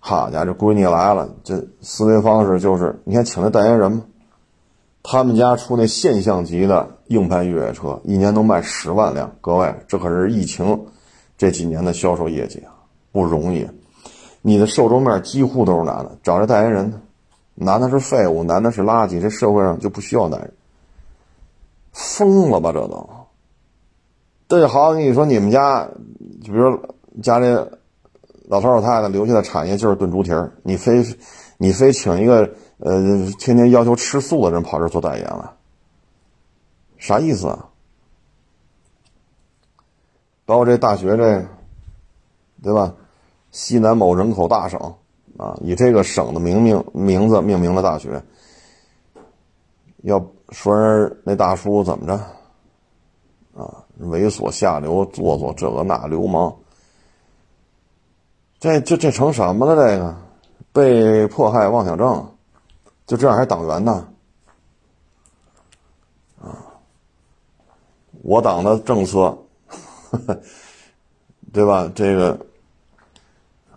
[0.00, 4.02] 好家伙，这闺女来了，这思维方式就是，你看请的代言人吗？
[5.04, 9.30] 他们家出那现象级的硬派越野车，一年能卖十万辆。
[9.40, 10.84] 各位，这可是疫情
[11.38, 12.74] 这几年的销售业绩啊，
[13.12, 13.64] 不容易。
[14.42, 16.92] 你的受众面几乎都是男的，找这代言人，
[17.54, 20.52] 男的是废物，男的是垃圾，这社会上就不需要男人。
[21.92, 23.08] 疯了吧，这都。
[24.48, 25.88] 对，好，你说你们家，
[26.42, 26.78] 就比如
[27.22, 27.46] 家里。
[28.46, 31.02] 老头老太太留下的产业就是炖猪蹄儿，你非
[31.56, 32.40] 你非请一个
[32.76, 33.00] 呃
[33.38, 35.56] 天天要求吃素的人跑这做代言了，
[36.98, 37.70] 啥意思啊？
[40.44, 41.42] 包括这大学这，
[42.62, 42.94] 对吧？
[43.50, 44.94] 西南某人口大省
[45.36, 48.22] 啊，以这个省的名名名字命名的大学，
[50.02, 52.14] 要说人那大叔怎么着
[53.60, 53.84] 啊？
[54.00, 56.54] 猥琐下流做作这个那流氓。
[58.58, 59.76] 这这这成什么了？
[59.76, 60.16] 这个
[60.72, 62.34] 被迫害妄想症，
[63.06, 64.08] 就这样还党员呢？
[66.40, 66.58] 啊，
[68.22, 69.36] 我党的政策，
[71.52, 71.90] 对吧？
[71.94, 72.38] 这个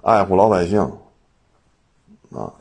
[0.01, 0.89] 爱护老百姓
[2.31, 2.51] 啊，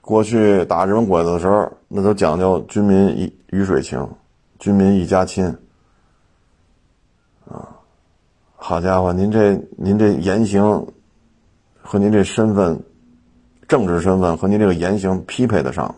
[0.00, 4.08] 过去打日本鬼子的时候，那都讲究军民一鱼水情，
[4.58, 5.46] 军民一家亲。
[7.50, 7.68] 啊
[8.54, 10.86] 好家伙，您这您这言行
[11.82, 12.80] 和您这身份
[13.66, 15.92] 政治身份和您这个言行匹配得上？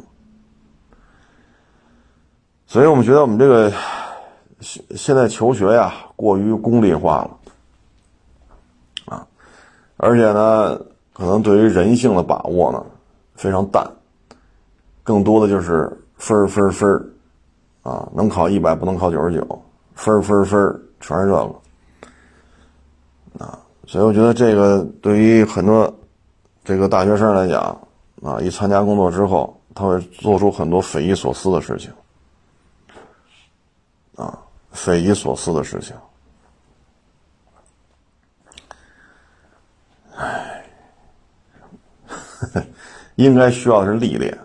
[2.66, 3.70] 所以我们觉得我们这个
[4.61, 7.39] 现现在求学呀过于功利化了，
[9.14, 9.26] 啊，
[9.99, 10.80] 而且呢，
[11.15, 12.85] 可能对于人性的把握呢
[13.35, 13.91] 非常淡，
[15.03, 17.09] 更多的就是分儿分儿分儿，
[17.83, 19.62] 啊，能考一百不能考九十九，
[19.95, 21.55] 分儿分儿分儿全是这个，
[23.45, 25.91] 啊，所以我觉得这个对于很多
[26.62, 27.62] 这个大学生来讲，
[28.23, 31.91] 啊，一参加工作之后，他会做出很多匪夷所思的事情。
[34.17, 34.39] 啊，
[34.71, 35.97] 匪夷所思的事情。
[40.17, 40.44] 唉，
[43.17, 44.37] 应该需要的是历练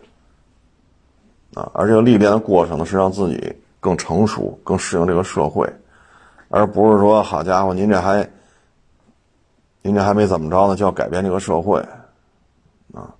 [1.53, 5.67] 啊，而这个历练的过程呢，是让自己更成熟、更适应这个社会，
[6.49, 8.29] 而不是说好家伙，您这还，
[9.81, 11.79] 您这还没怎么着呢，就要改变这个社会
[12.93, 13.13] 啊。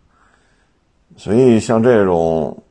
[1.17, 2.61] 所以像这种，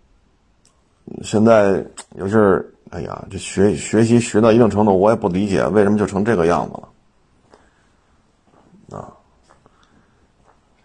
[1.22, 1.84] 现在
[2.16, 2.74] 尤其是。
[2.90, 6.88] 哎呀，这学学习学到一定程度，我也不理解为什么就成这个样子了，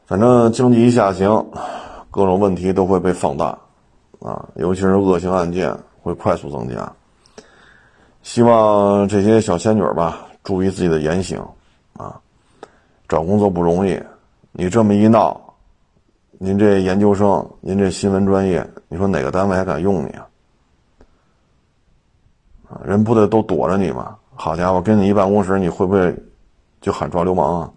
[0.05, 1.45] 反正经济一下行，
[2.11, 3.57] 各种问题都会被放大，
[4.19, 6.91] 啊，尤其是恶性案件会快速增加。
[8.21, 11.41] 希望这些小仙女吧，注意自己的言行，
[11.97, 12.19] 啊，
[13.07, 13.97] 找工作不容易，
[14.51, 15.39] 你这么一闹，
[16.37, 20.27] 您这研究生，您这新闻专业，你说哪个单位还敢用你啊？
[22.83, 24.17] 人不得都躲着你吗？
[24.35, 26.13] 好家伙，跟你一办公室，你会不会
[26.81, 27.71] 就喊抓流氓啊？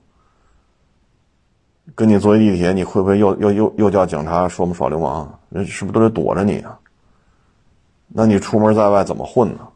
[1.95, 5.39] 跟你坐一地铁，你会不会又又又又叫警察说我们耍流氓？
[5.49, 6.79] 人是不是都得躲着你啊？
[8.09, 9.69] 那你出门在外怎么混呢？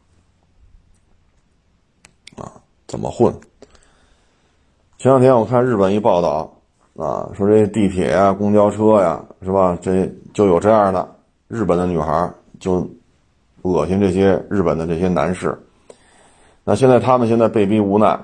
[2.36, 2.52] 啊，
[2.86, 3.32] 怎么混？
[4.98, 6.52] 前两天我看日本一报道，
[6.96, 9.78] 啊，说这地铁呀、公交车呀，是吧？
[9.80, 11.08] 这就有这样的
[11.48, 12.88] 日本的女孩就。
[13.62, 15.54] 恶心这些日本的这些男士，
[16.64, 18.18] 那现在他们现在被逼无奈，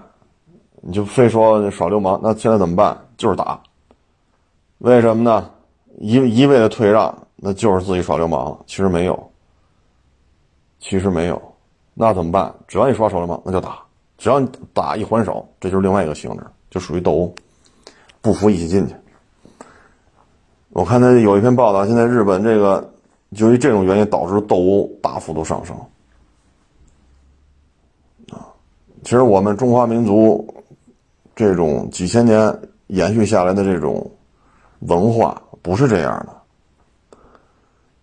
[0.80, 2.97] 你就非说耍流氓，那现在怎么办？
[3.18, 3.61] 就是打。
[4.79, 5.51] 为什么呢？
[5.99, 8.59] 一一味的退让，那就是自己耍流氓了。
[8.66, 9.31] 其实没有，
[10.79, 11.41] 其实没有，
[11.95, 12.55] 那怎么办？
[12.68, 13.79] 只要你耍耍流氓，那就打。
[14.18, 17.35] 只要你打一还手，这就是另外一个性质，就属于斗殴，
[18.20, 18.95] 不服一起进去。
[20.70, 22.93] 我看他有一篇报道，现在日本这个。
[23.35, 25.77] 就以这种原因导致斗殴大幅度上升，
[28.31, 28.47] 啊，
[29.03, 30.62] 其实我们中华民族
[31.35, 32.57] 这种几千年
[32.87, 34.09] 延续下来的这种
[34.81, 36.27] 文化不是这样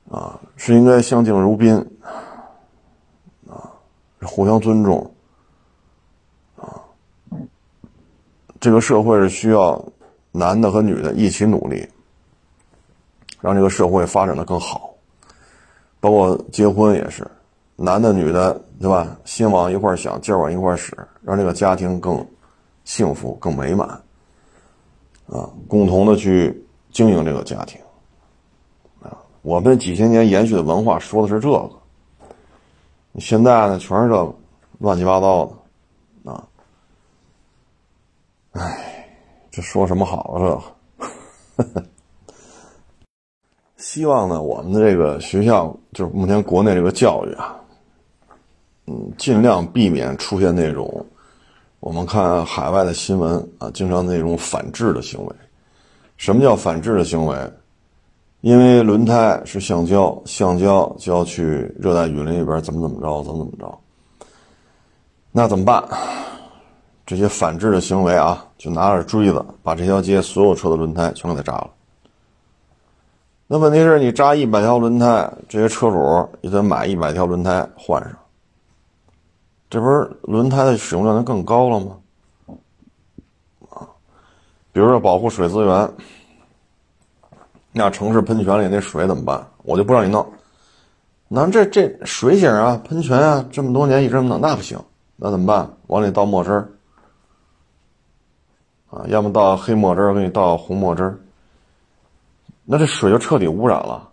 [0.07, 1.76] 的，啊，是应该相敬如宾，
[3.47, 3.71] 啊，
[4.21, 5.13] 互相尊重，
[6.55, 6.82] 啊，
[8.59, 9.84] 这个社会是需要
[10.32, 11.88] 男的和女的一起努力，
[13.39, 14.89] 让这个社会发展的更好。
[15.99, 17.26] 包括结婚也是，
[17.78, 19.15] 男的女的，对吧？
[19.24, 22.26] 心往一块想，劲往一块使，让这个家庭更
[22.84, 23.88] 幸福、更美满，
[25.28, 26.62] 啊，共同的去
[26.94, 27.82] 经营这个家庭，
[29.02, 31.70] 啊，我们几千年延续的文化说的是这个，
[33.20, 34.36] 现在呢，全是这
[34.78, 35.46] 乱七八糟
[36.24, 36.48] 的，啊，
[38.52, 39.10] 哎，
[39.52, 40.64] 这说什么好啊？
[41.58, 41.64] 这。
[43.78, 47.60] 希望呢，我们的这个学校就是目前国内这个教育啊，
[48.88, 51.06] 嗯，尽量避免出现那种
[51.80, 55.36] 我们看海外的新闻啊，经常那种反制的行为。
[56.24, 57.38] 什么叫反制的行为？
[58.39, 63.80] 因为轮胎是橡胶，橡胶就要去热带雨林里边怎么怎么着，怎么怎么着。
[65.34, 65.84] 那怎么办？
[67.05, 71.69] 这些反制的行为啊，就拿着锥子把这条街所有车的轮胎全给它扎了。
[73.45, 78.13] 那问题是你扎一百条轮胎，这些车主也得买一百条轮胎换上，
[79.69, 81.97] 这不是轮胎的使用量就更高了吗？
[84.74, 85.89] 比如说保护水资源，
[87.71, 89.47] 那城市喷泉里那水怎么办？
[89.63, 90.28] 我就不让你弄，
[91.28, 94.78] 那这这水井啊、喷泉啊，这么多年一直这么弄，那不行，
[95.15, 95.69] 那怎么办？
[95.88, 96.67] 往里倒墨汁儿，
[98.89, 101.17] 啊，要么倒黑墨汁儿，给你倒红墨汁儿。
[102.65, 104.09] 那这水就彻底污染了。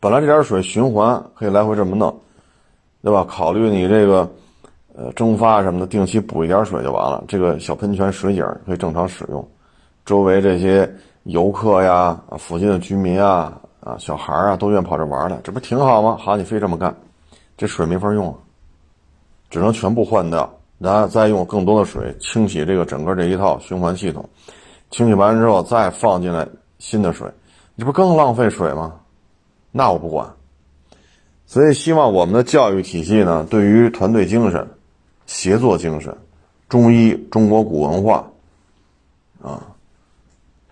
[0.00, 2.18] 本来这点水循环可以来回这么弄，
[3.02, 3.24] 对吧？
[3.28, 4.30] 考虑你这个，
[4.94, 7.22] 呃，蒸发什么的，定期补一点水就完了。
[7.28, 9.46] 这个小喷泉水井可以正常使用，
[10.04, 10.90] 周围这些
[11.24, 16.16] 游客呀、附近的居民啊、啊，小孩啊，都愿意跑这玩来，这不挺好吗？
[16.18, 16.94] 好，你非这么干，
[17.56, 18.34] 这水没法用啊，
[19.50, 24.28] 只能全部换掉，然后再用更多的水清洗这个整个这一套循环系统，
[24.90, 26.46] 清洗完之后再放进来
[26.78, 27.30] 新的水。
[27.78, 28.94] 这不更浪费水吗？
[29.70, 30.28] 那我不管。
[31.46, 34.68] 所以希望我们的教育体系呢，对于团队精神、
[35.26, 36.16] 协作精神、
[36.68, 38.24] 中医、中国古文化，
[39.42, 39.66] 啊，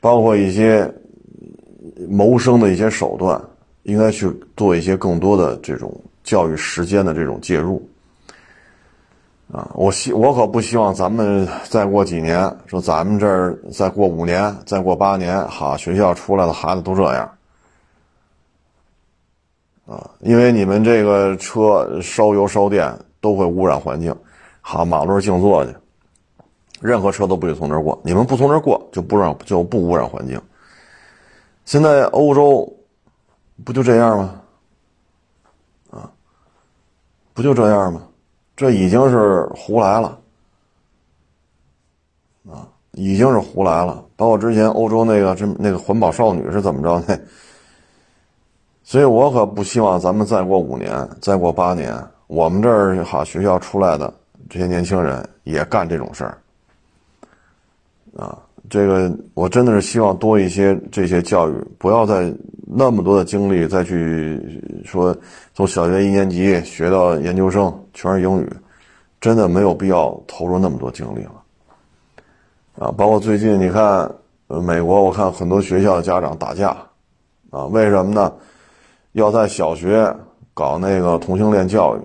[0.01, 0.93] 包括一些
[2.09, 3.41] 谋生的一些手段，
[3.83, 7.87] 应该去做一些更多的这种教育时间的这种介入。
[9.51, 17.31] 啊，我希我可不希望咱们再过几年，说咱们这儿再过五年，再过八年，好，学校出来的孩子都这样。
[19.87, 24.15] 啊，因为你们这个车烧油烧电都会污染环境，
[24.61, 25.75] 好，马路上静坐去，
[26.81, 30.41] 任何车都不许从这儿过，你们不从这儿过就不让就不污染环境。
[31.65, 32.71] 现在欧洲
[33.65, 34.41] 不就这样吗？
[35.91, 36.11] 啊，
[37.35, 38.03] 不就这样吗？
[38.57, 40.19] 这已经是胡来了，
[42.51, 44.05] 啊，已经是胡来了。
[44.17, 47.19] 包括之前欧洲那个这那个环保少女是怎么着呢？
[48.83, 51.95] 所以我可不希望咱们再过五年，再过八年，
[52.27, 54.13] 我们这儿好学校出来的
[54.49, 56.39] 这些年轻人也干这种事儿，
[58.17, 58.39] 啊，
[58.69, 62.33] 这个我真的是希望多一些这些教育，不要再
[62.67, 64.41] 那么多的精力再去
[64.85, 65.17] 说
[65.55, 68.53] 从小学一年级学到研究生全是英语，
[69.21, 74.11] 真的没有必要投入那么多精力了，啊，包括最近你看，
[74.49, 76.77] 呃，美国我看很多学校的家长打架，
[77.51, 78.33] 啊，为什么呢？
[79.13, 80.15] 要在小学
[80.53, 82.01] 搞那个同性恋教育，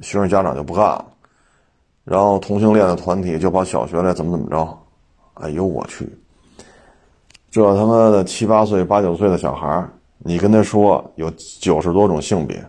[0.00, 1.04] 学生家长就不干了，
[2.04, 4.78] 然后同性恋的团体就跑小学来怎么怎么着，
[5.40, 6.08] 哎呦我去，
[7.50, 9.86] 这他妈的七八岁八九岁的小孩
[10.18, 11.30] 你跟他说有
[11.60, 12.62] 九十多种性别，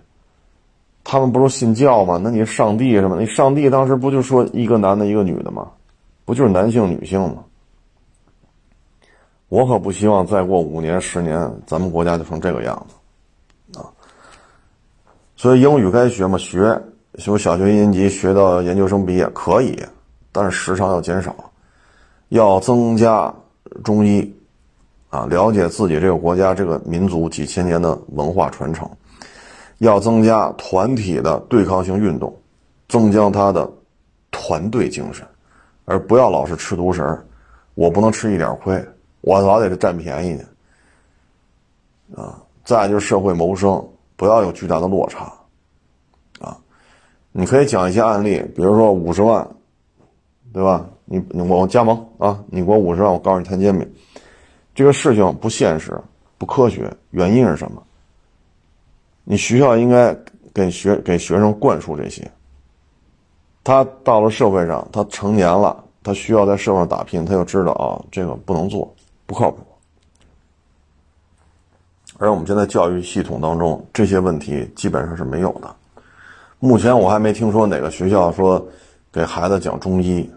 [1.03, 2.19] 他们不是信教吗？
[2.21, 3.17] 那你上帝是吗？
[3.19, 5.69] 你上帝当时不就说一个男的一个女的吗？
[6.25, 7.43] 不就是男性女性吗？
[9.47, 13.89] 我可不希望再过五年十年，咱们国家就成这个样子啊。
[15.35, 16.37] 所以英语该学吗？
[16.37, 16.79] 学，
[17.17, 19.75] 从小学一年级学到研究生毕业可以，
[20.31, 21.48] 但是时长要减少，
[22.29, 23.31] 要增加
[23.83, 24.33] 中医，
[25.09, 28.89] 啊，了解自己这个国家这个民族几千年的文化传承，
[29.79, 32.35] 要增加团体的对抗性运动，
[32.87, 33.69] 增加他的
[34.31, 35.27] 团队精神，
[35.85, 37.25] 而不要老是吃独食儿
[37.75, 38.83] 我不能吃一点亏，
[39.21, 40.45] 我老得是占便宜去，
[42.15, 43.85] 啊，再就是社会谋生。
[44.15, 45.31] 不要有巨大的落差，
[46.41, 46.57] 啊，
[47.31, 49.47] 你可以讲一些案例，比如说五十万，
[50.51, 50.85] 对吧？
[51.11, 53.91] 你我加盟啊，你给我五十万，我告诉你摊煎饼，
[54.75, 55.99] 这个事情不现实、
[56.37, 57.81] 不科学，原因是什么？
[59.23, 60.15] 你学校应该
[60.53, 62.29] 给学给学生灌输这些。
[63.63, 68.93] 他到了社会上，他成年了，他需要在社会上打拼，他就知道啊，这个不能做，
[69.25, 69.57] 不靠谱。
[72.19, 75.75] 而我们现在教育系统当中，这些问题基本上是没有的。
[76.59, 78.63] 目前我还没听说哪个学校说
[79.11, 80.29] 给孩子讲中医。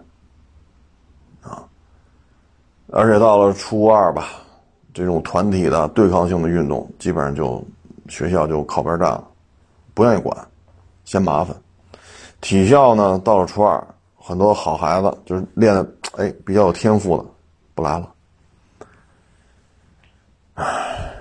[2.95, 4.29] 而且到了初二吧，
[4.93, 7.63] 这种团体的对抗性的运动，基本上就
[8.07, 9.27] 学校就靠边站了，
[9.95, 10.37] 不愿意管，
[11.03, 11.55] 嫌麻烦。
[12.39, 13.83] 体校呢，到了初二，
[14.15, 17.25] 很多好孩子就是练的哎比较有天赋的，
[17.73, 18.09] 不来了。
[20.53, 21.15] 唉。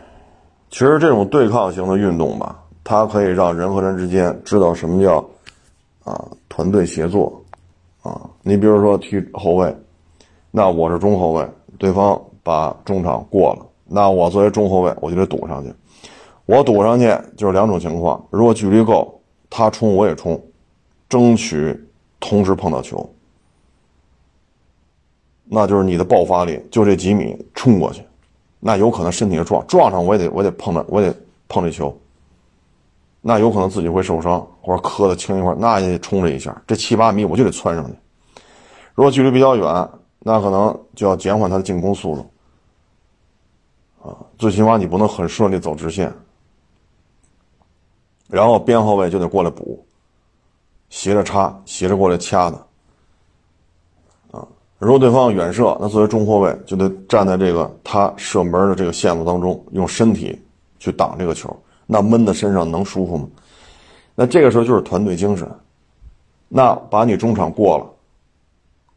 [0.69, 5.25] 其实这种对抗型的运动吧，它可以让人和人之间知道什么叫
[6.05, 7.43] 啊团队协作
[8.03, 8.29] 啊。
[8.43, 9.75] 你比如说踢后卫，
[10.51, 11.47] 那我是中后卫，
[11.83, 15.75] 对方把中场过了，那我作为中后卫我就得堵上去。
[16.47, 19.21] 我堵上去就是两种情况：如果距离够，
[19.51, 20.41] 他冲我也冲，
[21.09, 21.77] 争取
[22.21, 23.05] 同时碰到球，
[25.47, 28.01] 那就是你的爆发力就这几米冲过去。
[28.61, 31.13] 那有可能身体撞撞上，我也得我得碰着，我得
[31.49, 31.93] 碰这球。
[33.21, 36.63] 那有可能自己会受伤，或者磕的轻一块，那也得冲这一下。
[36.65, 37.93] 这七八米我就得窜上去。
[38.95, 39.89] 如果距离比较远，
[40.25, 42.31] 那可能就要减缓他的进攻速度。
[44.09, 46.13] 啊，最起码你不能很顺利走直线。
[48.29, 49.85] 然后边后卫就得过来补，
[50.89, 52.67] 斜着插，斜着过来掐的。
[54.79, 60.37] 如果对方远射，那作为中后卫就得站在这个他射门的这个线路当中，用身体
[60.81, 61.57] 去挡这个球。
[61.87, 63.29] 那闷在身上能舒服吗？
[64.17, 65.49] 那这个时候就是团队精神。
[66.49, 67.87] 那把你中场过了，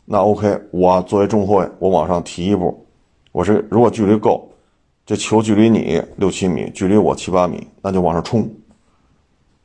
[0.05, 2.85] 那 OK，我作为中后卫，我往上提一步。
[3.31, 4.47] 我是如果距离够，
[5.05, 8.49] 这球距离你六七米，距离我七八米，那就往上冲，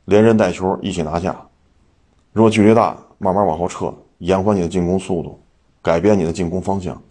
[0.05, 1.39] 连人带球一起拿下。
[2.33, 5.39] 如果距离大，慢慢往后撤，延缓你的进攻速度。
[5.83, 7.01] 改变你的进攻方向，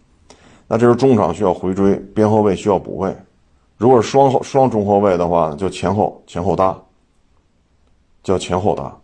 [0.68, 3.12] 那这是中场需要回追，边后卫需要补位，
[3.76, 6.80] 如果是双后双中后卫的话，就前后前后搭，
[8.22, 8.96] 叫前后搭。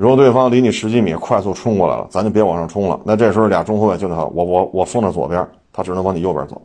[0.00, 2.98] 如果对方离你十几米，快速冲过来了，咱就别往上冲了。
[3.04, 6.58] 那这时候俩中后卫就得我我我封着左边，他只能往你右边走，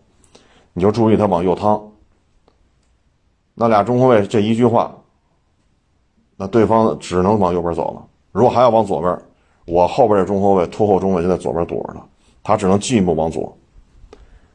[0.71, 1.85] 你就注意他往右趟。
[3.53, 4.95] 那俩中后卫这一句话，
[6.37, 8.05] 那对方只能往右边走了。
[8.31, 9.21] 如果还要往左边，
[9.65, 12.01] 我后边这中后卫拖后中卫就在左边躲着呢，
[12.41, 13.53] 他只能进一步往左。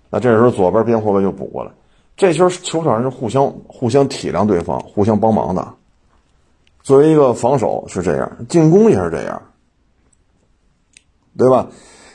[0.08, 1.70] 那这时候左边边后卫就补过来。
[2.16, 5.68] 这球球场上是互相互相体谅对方，互相帮忙的。
[6.90, 9.40] 作为一个防守是这样，进攻也是这样，
[11.38, 11.68] 对吧？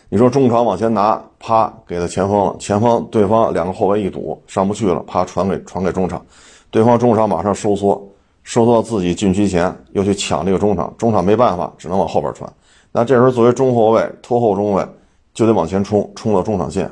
[0.09, 6.25] 你说中场往前拿，啪给他前锋了，前锋对方两个后卫一堵上不去了，啪传给传给中场，
[6.71, 8.05] 对方中场马上收缩，
[8.43, 12.51] 收缩到自己禁区前，又去抢这个中场，中场没办法，只能往后边传。
[12.91, 14.85] 那这时候作为中后卫拖后中卫
[15.33, 16.91] 就得往前冲，冲到中场线，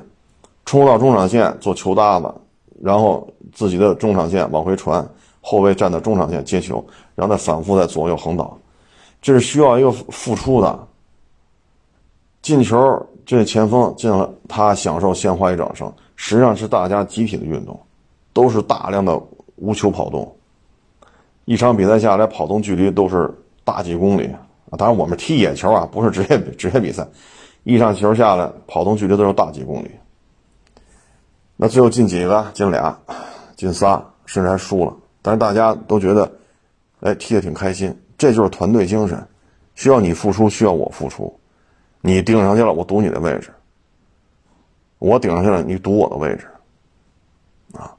[0.64, 2.34] 冲到中场线做球搭子，
[2.82, 5.06] 然后自己的中场线往回传。
[5.46, 6.84] 后卫站在中场线接球，
[7.14, 8.58] 然后再反复在左右横倒，
[9.22, 10.88] 这是需要一个付出的。
[12.42, 15.92] 进球，这前锋进了，他享受鲜花与掌声。
[16.16, 17.78] 实际上是大家集体的运动，
[18.32, 19.22] 都是大量的
[19.58, 20.34] 无球跑动。
[21.46, 23.30] 一场比赛下来，跑动距离都是
[23.66, 24.28] 大几公里
[24.70, 24.78] 啊！
[24.78, 27.06] 当然，我们踢野球啊，不是职业 职业比赛。
[27.64, 29.92] 一场球下来，跑动距离都是大几公里。
[31.58, 32.46] 那最后进几个？
[32.54, 32.98] 进俩，
[33.56, 34.94] 进仨，甚至还输了。
[35.24, 36.32] 但是大家都觉得，
[37.00, 39.26] 哎，踢得挺开心，这就是团队精神，
[39.74, 41.34] 需要你付出，需要我付出，
[42.02, 43.50] 你顶上去了，我堵你的位置；
[45.00, 46.46] 我顶上去了，你堵我的位置，
[47.72, 47.96] 啊，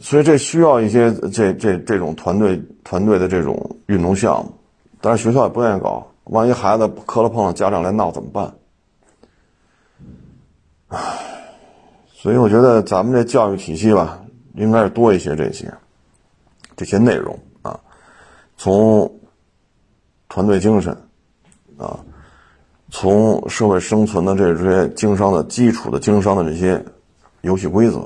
[0.00, 4.50] 所以这需要一些这这这种团队团队的这种运动项目，
[5.02, 8.54] 但是学校也不愿意搞，万一孩子磕了碰了，家长来闹怎么办？
[10.88, 10.98] 唉，
[12.14, 14.23] 所以我觉得咱们这教育体系吧。
[14.54, 15.72] 应该是多一些这些，
[16.76, 17.78] 这些内容啊，
[18.56, 19.12] 从
[20.28, 20.96] 团队精神
[21.76, 21.98] 啊，
[22.88, 26.80] 从社会生存的这些经商的基础的经商的这些
[27.40, 28.00] 游戏规则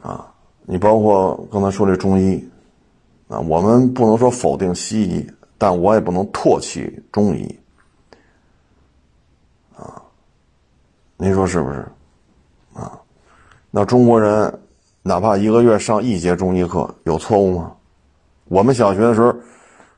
[0.00, 0.32] 啊，
[0.66, 2.48] 你包括刚才说这中医
[3.26, 5.26] 啊，我们不能说否定西医，
[5.58, 7.58] 但我也不能唾弃中医
[9.76, 10.00] 啊，
[11.16, 11.84] 您说是不是
[12.72, 12.96] 啊？
[13.72, 14.60] 那中国人。
[15.04, 17.72] 哪怕一个月上一节中医课，有错误吗？
[18.44, 19.34] 我们小学的时候，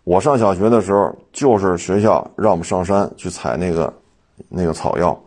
[0.05, 3.93] 我上小学的时候，就是学校让我们上山去采那个
[4.49, 5.19] 那个草药，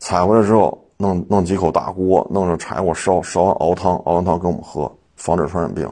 [0.00, 5.88] 采回来之后，弄弄几口大锅，弄着柴火烧，烧完熬汤，熬完汤给我们喝，防止传染病。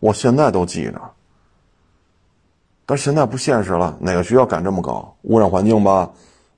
[0.00, 1.00] 我现在都记着，
[2.84, 5.16] 但现在不现实了，哪个学校敢这么搞？
[5.22, 6.10] 污染环境吧，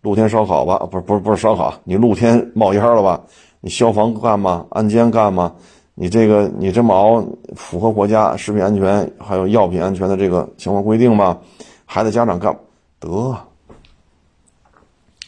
[0.02, 3.20] 露天烧烤吧，不是不是不是烧烤，你露天冒烟了吧？
[3.60, 4.66] 你消防干吗？
[4.70, 5.52] 安监干吗？
[5.94, 7.22] 你这个你这么熬，
[7.54, 11.38] 符合国家食品安全还有药品安全的这个相关规定吗？
[11.84, 12.56] 孩子家长干
[12.98, 13.08] 得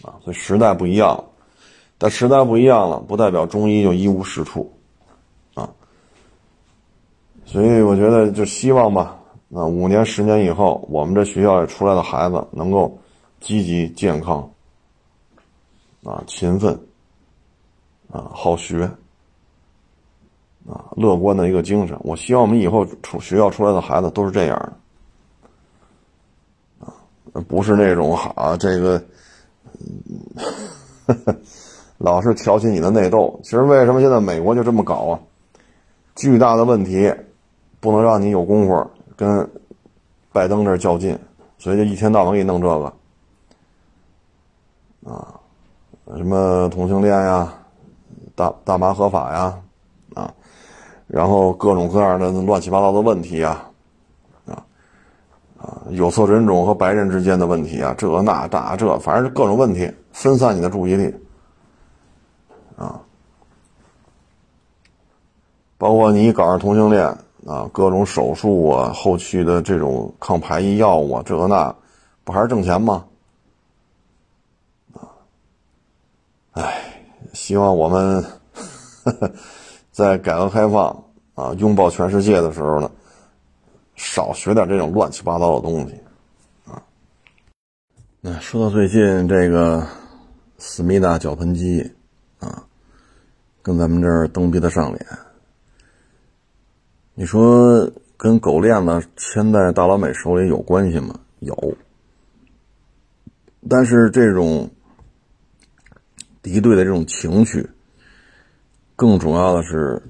[0.03, 1.23] 啊，所以时代不一样，
[1.99, 4.73] 但时代不一样了，不代表中医就一无是处
[5.55, 5.69] 啊。
[7.45, 9.19] 所以我觉得就希望吧，
[9.53, 12.97] 啊，五年十年以后，我们这学校里出来的孩子能够
[13.41, 14.49] 积极健康
[16.05, 16.73] 啊，勤奋
[18.11, 18.91] 啊，好学。
[20.69, 21.97] 啊，乐观的一个精神。
[22.01, 24.57] 我希望我们以后出学校出来的孩子都是这样
[26.81, 26.95] 的，啊，
[27.49, 29.03] 不是那种哈这个，
[31.99, 33.41] 老是挑起你的内斗。
[33.43, 35.19] 其实为什么现在美国就这么搞啊？
[36.15, 37.13] 巨大的问题，
[37.81, 39.49] 不能让你有功夫跟
[40.31, 41.19] 拜登这较劲，
[41.59, 42.93] 所以就一天到晚给你弄这个，
[45.11, 45.41] 啊，
[46.17, 47.53] 什么同性恋呀，
[48.35, 49.59] 大大麻合法呀，
[50.15, 50.33] 啊
[51.09, 53.71] 然后各种各样的乱七八糟的问题啊，
[54.47, 54.65] 啊
[55.59, 61.15] 啊，有色人种和白人之间的问题啊，这那那这，反正是各种问题，分散你的注意力
[62.77, 62.99] 啊。
[65.77, 67.05] 包括你搞上同性恋
[67.47, 71.75] 啊，各种手术啊，后续的这种抗排异药物啊，这个那，
[72.25, 73.05] 不还是挣钱吗？
[74.95, 75.05] 啊，
[76.53, 77.03] 哎，
[77.35, 78.25] 希望我们。
[79.05, 79.31] 呵呵
[79.93, 82.91] 在改革开放啊，拥抱全世界的时候呢，
[83.95, 85.95] 少学点这种乱七八糟的东西
[86.65, 86.83] 啊。
[88.23, 89.87] 那说到最近这个
[90.57, 91.93] 思密达脚盆机
[92.41, 92.65] 啊，
[93.61, 95.07] 跟咱们这儿蹬鼻子上脸，
[97.13, 97.87] 你说
[98.17, 101.21] 跟狗链子牵在大老美手里有关系吗？
[101.41, 101.77] 有，
[103.69, 104.71] 但是这种
[106.41, 107.69] 敌对的这种情绪。
[109.03, 110.01] 更重要的是，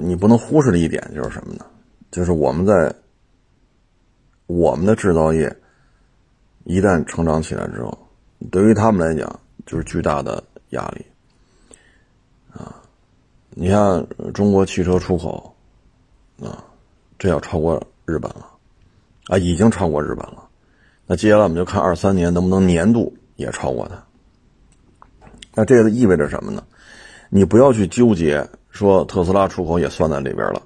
[0.00, 1.66] 你不能忽视的一点就是什么呢？
[2.10, 2.90] 就是我们在
[4.46, 5.54] 我们的制造业
[6.64, 8.08] 一旦成长起来之后，
[8.50, 11.04] 对于他们来讲就是巨大的压力
[12.54, 12.80] 啊！
[13.50, 15.54] 你像中国汽车出口
[16.42, 16.64] 啊，
[17.18, 18.48] 这要超过日本了
[19.26, 20.48] 啊，已经超过日本了。
[21.06, 24.02] 那接下来我们就看二三年能不能年度也超过它。
[25.54, 26.64] 那这个意味着什么呢？
[27.34, 30.60] 你不要去纠结说特斯拉出口也算在里边了，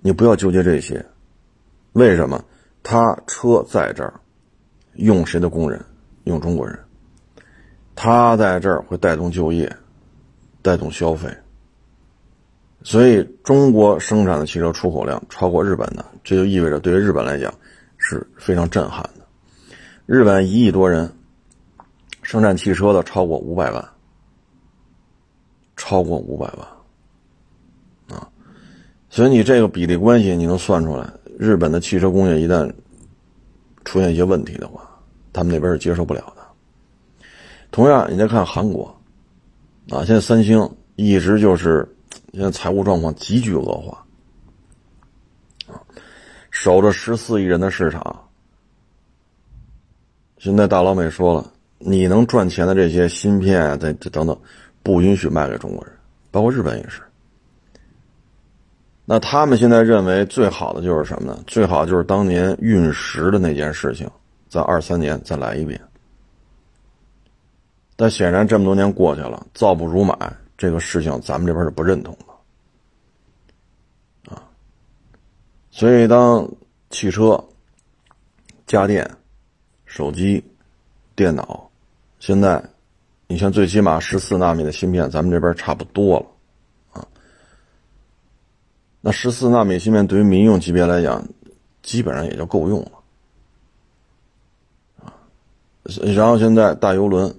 [0.00, 1.06] 你不要纠结这些。
[1.92, 2.44] 为什么？
[2.82, 4.12] 他车在这儿，
[4.94, 5.80] 用谁的工人？
[6.24, 6.76] 用中国人。
[7.94, 9.72] 他在这儿会带动就业，
[10.62, 11.28] 带动消费。
[12.82, 17.54] 所以中国生产的汽车出口量超过日本的，这就意味着对于日本来讲
[17.98, 19.24] 是非常震撼的。
[20.06, 21.08] 日本一亿多人。
[22.22, 23.88] 生产汽车的超过五百万，
[25.82, 28.28] 超过五百万，啊，
[29.08, 31.10] 所以你这个比例关系你能算出来？
[31.38, 32.70] 日本的汽车工业一旦
[33.86, 34.86] 出现一些问题的话，
[35.32, 36.42] 他们那边是接受不了的。
[37.70, 38.94] 同样，你再看韩国，
[39.88, 41.88] 啊，现在三星一直就是
[42.34, 44.04] 现在财务状况急剧恶化，
[45.66, 45.80] 啊，
[46.50, 48.28] 守着十四亿人的市场，
[50.36, 51.50] 现在大老美说了。
[51.82, 54.38] 你能赚钱的这些芯片，这这等等，
[54.82, 55.94] 不允许卖给中国人，
[56.30, 57.02] 包括日本也是。
[59.04, 61.42] 那他们现在认为最好的就是什么呢？
[61.46, 64.08] 最好就是当年运十的那件事情，
[64.48, 65.80] 在二三年再来一遍。
[67.96, 70.14] 但显然这么多年过去了，造不如买
[70.56, 72.16] 这个事情，咱们这边是不认同
[74.24, 74.42] 的，啊。
[75.70, 76.48] 所以当
[76.90, 77.42] 汽车、
[78.66, 79.10] 家电、
[79.84, 80.42] 手机、
[81.14, 81.68] 电脑。
[82.20, 82.62] 现在，
[83.30, 86.26] 你像最起码十四纳米的芯片，咱们这边差不多了，
[87.00, 87.06] 啊，
[89.00, 91.24] 那十四纳米芯片对于民用级别来讲，
[91.80, 92.90] 基本上也就够用了，
[95.04, 95.14] 啊，
[96.12, 97.32] 然后现在大游轮，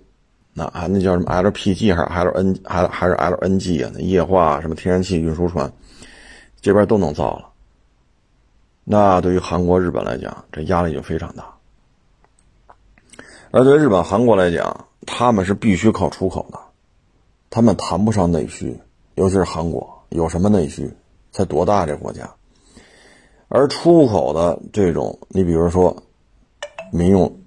[0.54, 3.92] 那啊那叫什么 LPG 还是 LN 还还是 LNG 啊？
[3.94, 5.70] 那液化什么天然气运输船，
[6.62, 7.50] 这边都能造了，
[8.86, 11.54] 那对于韩国、日本来讲，这压力就非常大。
[13.52, 16.60] 而对日本、韩国来讲，他们是必须靠出口的，
[17.50, 18.80] 他们谈不上内需，
[19.16, 20.90] 尤其是韩国，有什么内需？
[21.34, 22.30] 才多大这国家？
[23.50, 26.04] 而出口的这种，你比如说
[26.92, 27.40] 民用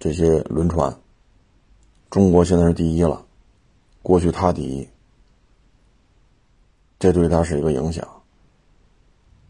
[0.00, 0.92] 这些轮船，
[2.10, 3.24] 中国现在是第一了，
[4.02, 4.88] 过去他第一，
[6.98, 8.06] 这对他是一个影响。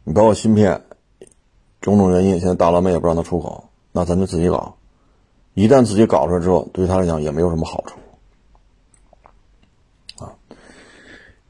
[0.05, 0.83] 你包括芯片，
[1.81, 4.77] 种种原因，现在大老美也不让他出口，那咱就自己搞。
[5.55, 7.99] 一旦自己搞出来之后，对他来讲也没有什么好处，
[10.25, 10.33] 啊，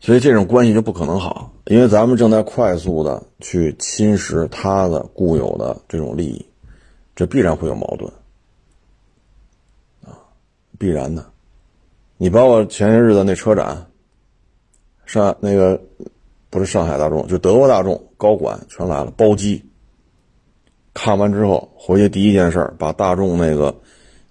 [0.00, 6.44] 所以这种关系就不可能好，因为咱们正在快速的去侵蚀他的固有的这种利益，
[7.14, 8.12] 这必然会有矛盾，
[10.04, 10.18] 啊，
[10.80, 11.24] 必然的。
[12.16, 13.86] 你包括前些日子那车展，
[15.06, 15.80] 上那个
[16.50, 19.64] 不是上海大众，就德国大众高管全来了，包机。
[20.92, 23.72] 看完之后回去第一件事把大众那个。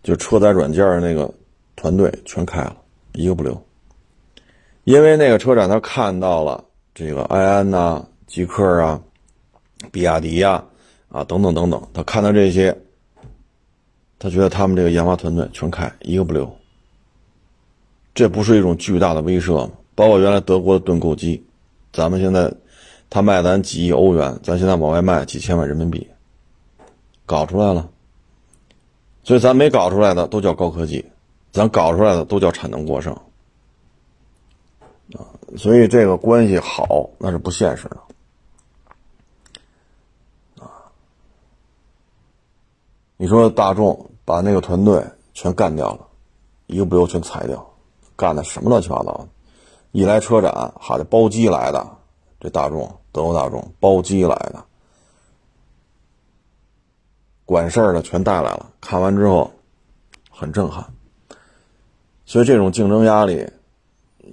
[0.04, 1.32] 就车载软件那个
[1.76, 2.76] 团队全开了，
[3.14, 3.62] 一个不留。
[4.84, 9.00] 因为那个车展，他看到了这个埃安呐、极客啊、
[9.92, 10.64] 比亚迪呀、
[11.10, 12.76] 啊等等等等，他看到这些，
[14.18, 16.52] 他觉得他们这个研发团队全开，一个不留。
[18.14, 19.72] 这不是一种巨大的威慑吗？
[19.94, 21.46] 包括原来德国的盾构机，
[21.94, 22.52] 咱们现在
[23.10, 26.08] 他卖咱几亿欧元，咱现在往外卖几千万人民币，
[27.26, 27.88] 搞出来了。
[29.24, 31.06] 所以咱没搞出来的都叫高科技，
[31.52, 33.14] 咱搞出来的都叫产能过剩，
[35.14, 35.22] 啊，
[35.58, 37.98] 所以这个关系好那是不现实的，
[40.64, 40.90] 啊，
[43.18, 46.08] 你说大众把那个团队全干掉了，
[46.66, 47.64] 一个不留全裁掉，
[48.16, 49.28] 干的什么乱七八糟的，
[49.92, 51.98] 一来车展，好的包机来的，
[52.40, 54.66] 这大众德国大众包机来的。
[57.52, 59.52] 管事儿的全带来了，看完之后
[60.30, 60.94] 很震撼。
[62.26, 63.42] 所以这种竞争压力，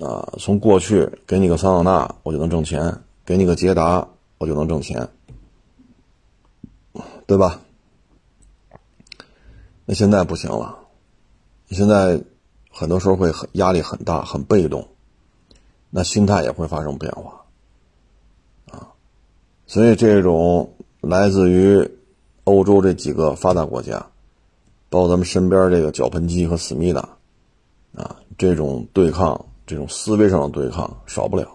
[0.01, 2.97] 啊，从过去给你个桑塔纳我就能挣钱，
[3.27, 4.07] 给你个捷达
[4.39, 5.09] 我就能挣钱，
[7.27, 7.61] 对吧？
[9.85, 10.79] 那现在不行了，
[11.71, 12.23] 现在
[12.71, 14.87] 很多时候会很压力很大，很被动，
[15.91, 17.45] 那心态也会发生变化，
[18.71, 18.95] 啊，
[19.67, 21.98] 所以这种来自于。
[22.49, 24.05] 欧洲这几个发达国家，
[24.89, 27.01] 包括咱们身边这个脚盆机和思密达，
[27.95, 31.47] 啊，这种对抗这种思维上的对抗少不了。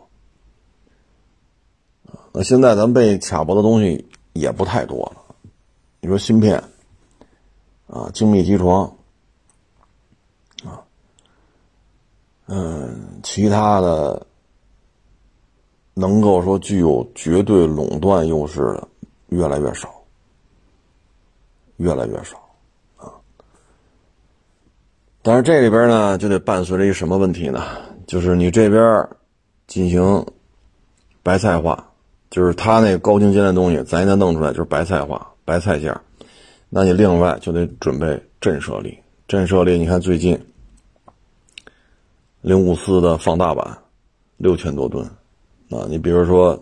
[2.32, 5.36] 那现在咱们被卡脖的东西也不太多了。
[6.02, 6.64] 你说芯片
[7.88, 8.86] 啊，精密机床
[10.64, 10.82] 啊，
[12.48, 14.26] 嗯，其他的
[15.94, 18.88] 能够说具有绝对垄断优势的
[19.28, 19.94] 越来越少，
[21.84, 22.38] 越来越少
[22.98, 23.12] 啊。
[25.22, 27.64] 但是这里边呢，就得伴随着一什么问题呢？
[28.08, 29.08] 就是你这边
[29.68, 30.26] 进行
[31.22, 31.90] 白菜化。
[32.30, 36.02] 就是他那高精尖的东西，咱给他弄出来就是白菜化、白菜价，
[36.68, 38.98] 那你另外就得准备震慑力。
[39.28, 40.44] 震慑力，你看最近
[42.42, 43.78] 零五四的放大版
[44.38, 45.06] 六千多吨，
[45.70, 46.60] 啊，你比如说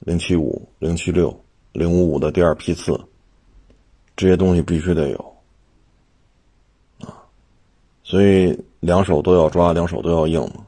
[0.00, 1.32] 零七五、零七六、
[1.70, 3.00] 零五五的第二批次，
[4.16, 5.36] 这些东西必须得有
[7.00, 7.22] 啊，
[8.02, 10.64] 所以两手都要抓，两手都要硬嘛。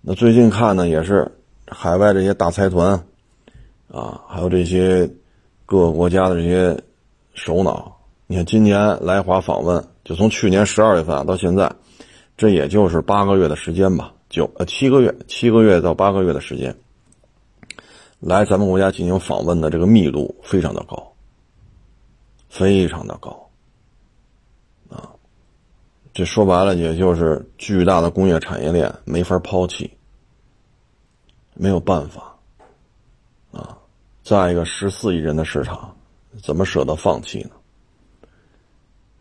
[0.00, 1.30] 那最近看呢，也是。
[1.74, 3.02] 海外这些大财团，
[3.90, 5.08] 啊，还有这些
[5.64, 6.78] 各个国家的这些
[7.32, 11.72] 首脑，你看今年来华访问，就从去年十二月份到现在，
[12.36, 16.76] 这也就是八个月的时间吧，九呃七个月，七个月到八个月的时间，
[18.20, 21.11] 来咱们国家进行访问的这个密度非常的高，
[22.52, 23.48] 非常的高，
[24.90, 25.08] 啊，
[26.12, 29.90] 这说白了也就是巨大的工业产业链没法抛弃。
[31.54, 32.36] 没有办法，
[33.52, 33.78] 啊，
[34.22, 35.96] 再一个十四亿人的市场，
[36.42, 37.50] 怎么舍得放弃呢？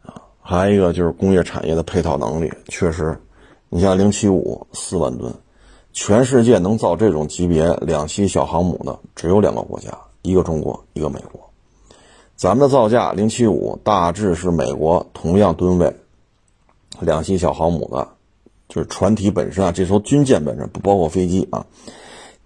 [0.04, 3.18] 啊，还有一个就是工业产业的配套能力，确实，
[3.70, 5.34] 你像零七五四万吨，
[5.94, 11.51] 全世界能造这种级别两栖小航母的只有两个国家，一个中国，一个美国。
[12.42, 15.96] 咱们的造价零七五大致是美国同样吨位
[17.00, 18.08] 两栖小航母的，
[18.68, 21.68] 就是船体本身啊，这艘军舰本身不包括飞机啊。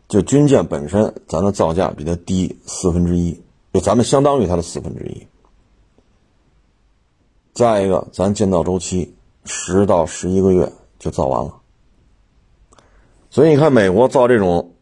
[0.10, 3.42] 就军舰本身，咱的造价比它低四分之一，
[3.72, 5.28] 就咱们相当于它的四分之一。
[7.54, 9.16] 再一个，咱建造周期
[9.46, 11.54] 十到十一个月就造完了。
[13.30, 14.74] 所以你看，美国造这种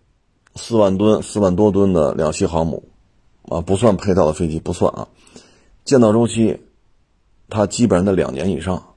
[0.55, 2.81] 四万吨、四万多吨的两栖航母，
[3.49, 5.07] 啊，不算配套的飞机，不算啊，
[5.85, 6.61] 建造周期
[7.49, 8.95] 它基本上在两年以上，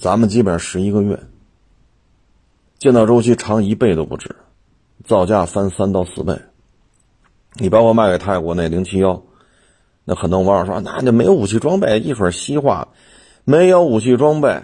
[0.00, 1.18] 咱们基本上十一个月，
[2.78, 4.34] 建造周期长一倍都不止。
[5.04, 6.36] 造价翻三到四倍，
[7.54, 9.22] 你包括卖给泰国那零七幺，
[10.04, 12.88] 那很多网友说，那就没有武器装备，一会儿西化，
[13.44, 14.62] 没有武器装备，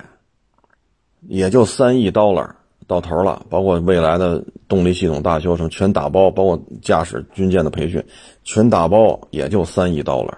[1.21, 2.55] 也就三亿 dollar
[2.93, 8.05] 到头了，包括未来的动力系统大修成全打包，包括驾驶军舰的培训，
[8.45, 10.37] 全打包也就三亿 dollar，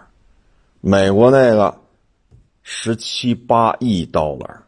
[0.80, 1.76] 美国那个
[2.62, 4.58] 十七八亿 dollar，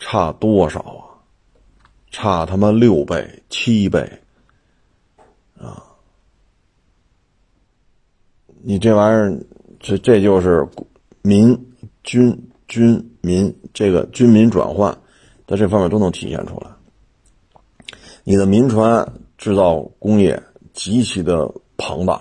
[0.00, 1.02] 差多少啊？
[2.10, 4.00] 差他妈六倍、七倍，
[5.58, 5.82] 啊！
[8.62, 9.38] 你这玩意儿，
[9.78, 10.66] 这这就是
[11.22, 11.56] 民
[12.02, 14.96] 军军民这个军民转换，
[15.54, 16.68] 在这方面都能体现出来。
[18.24, 19.06] 你的民船
[19.38, 20.42] 制造工业
[20.72, 22.20] 极其的庞大，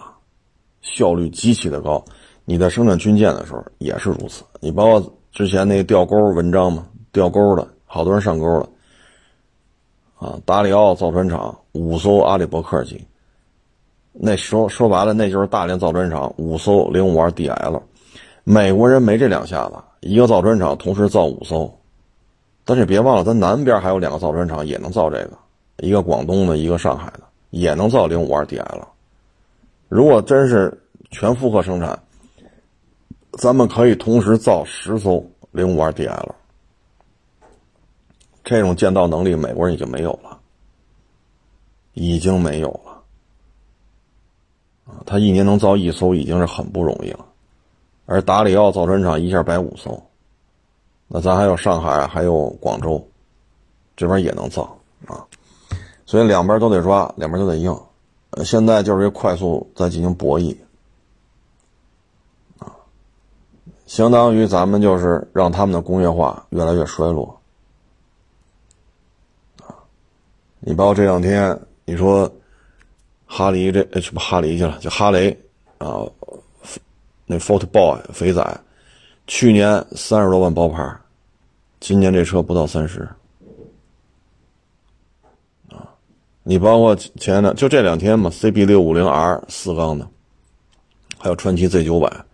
[0.81, 2.03] 效率极其的高。
[2.45, 4.43] 你在生产军舰的时候也是如此。
[4.59, 8.69] 你包括之前那个吊钩文章嘛，吊钩的好多人上钩了。
[10.19, 13.03] 啊，达里奥造船厂五艘阿里伯克级，
[14.11, 17.81] 那说说白了，那就是大连造船厂五艘零五二 DL。
[18.43, 21.73] 美国人没这两下子，一个造船厂同时造五艘。
[22.66, 25.38] 但是别忘了，咱南边还有两个造船厂也能造这个，
[25.78, 28.82] 一个广东的，一个上海的，也能造零五二 DL。
[29.89, 31.99] 如果真是全负荷生产，
[33.34, 36.30] 咱们可以同时造十艘零五二 DL。
[38.43, 40.39] 这种建造能力，美国人已经没有了，
[41.93, 43.01] 已经没有了。
[44.86, 47.26] 啊，他一年能造一艘，已经是很不容易了。
[48.05, 50.01] 而达里奥造船厂一下摆五艘，
[51.08, 53.08] 那咱还有上海，还有广州，
[53.95, 55.26] 这边也能造啊。
[56.06, 57.78] 所以两边都得抓，两边都得硬。
[58.43, 60.58] 现在就是快速在进行博弈，
[62.58, 62.74] 啊，
[63.86, 67.39] 相当于咱们就是让他们的工业化越来越衰落
[69.62, 69.70] 啊。
[70.60, 72.32] 你包括这两天，你说
[73.28, 74.80] 哈雷这什么哈雷去了？
[74.80, 75.30] 就哈雷
[75.78, 76.01] 啊，
[77.28, 78.62] 那 f o r t Boy 肥仔，
[79.26, 80.95] 去年三十多万包牌，
[81.80, 83.07] 今年这车不到三十
[85.69, 85.89] 啊。
[86.43, 90.07] 你包括前的就这两天嘛，CB 六五零 R 四缸的，
[91.17, 92.26] 还有传祺 Z 九百，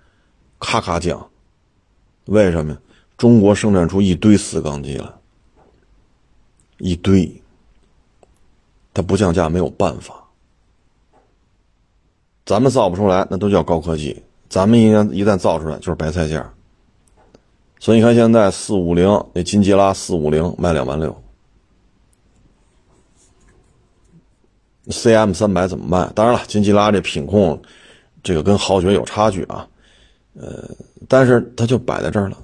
[0.59, 1.29] 咔咔降，
[2.25, 2.79] 为什么呀？
[3.17, 5.19] 中国生产出一堆四缸机了。
[6.77, 7.41] 一堆，
[8.93, 10.23] 它不降价没有办法。
[12.45, 14.23] 咱们造不出来，那都叫高科技。
[14.47, 16.51] 咱们一旦一旦造出来，就是白菜价。
[17.79, 21.15] 所以你看，现在四五零那金吉拉四五零卖两万六
[24.87, 26.11] ，CM 三百怎么卖？
[26.13, 27.59] 当然了，金吉拉这品控，
[28.21, 29.65] 这个跟豪爵有差距啊。
[30.33, 30.69] 呃，
[31.07, 32.37] 但是它就摆在这儿了。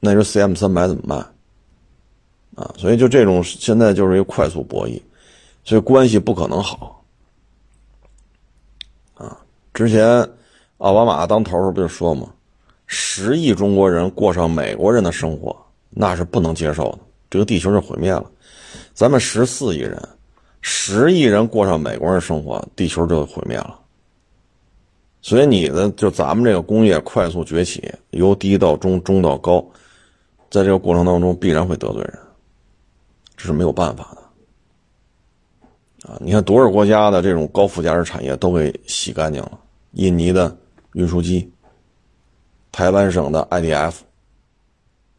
[0.00, 1.16] 那说 CM 三百怎么卖？
[2.62, 4.98] 啊，所以就这种现在就是一个快速博弈，
[5.64, 7.04] 所以关系不可能好。
[9.14, 9.38] 啊，
[9.74, 10.26] 之前
[10.78, 12.32] 奥巴马当头时候不就说吗？
[12.92, 15.56] 十亿中国人过上美国人的生活，
[15.90, 16.98] 那是不能接受的，
[17.30, 18.28] 这个地球就毁灭了。
[18.92, 19.96] 咱们十四亿人，
[20.60, 23.78] 十亿人过上美国人的生活，地球就毁灭了。
[25.22, 29.64] 所以你的就咱们这个工业快速崛起，由低到中，中到高，
[30.50, 32.18] 在这个过程当中必然会得罪人，
[33.36, 36.10] 这是没有办法的。
[36.10, 39.56] 啊，你看多少国家的这种高附加值产业都给洗干净了，
[39.92, 40.58] 印尼的
[40.94, 41.48] 运输机。
[42.72, 43.96] 台湾省的 IDF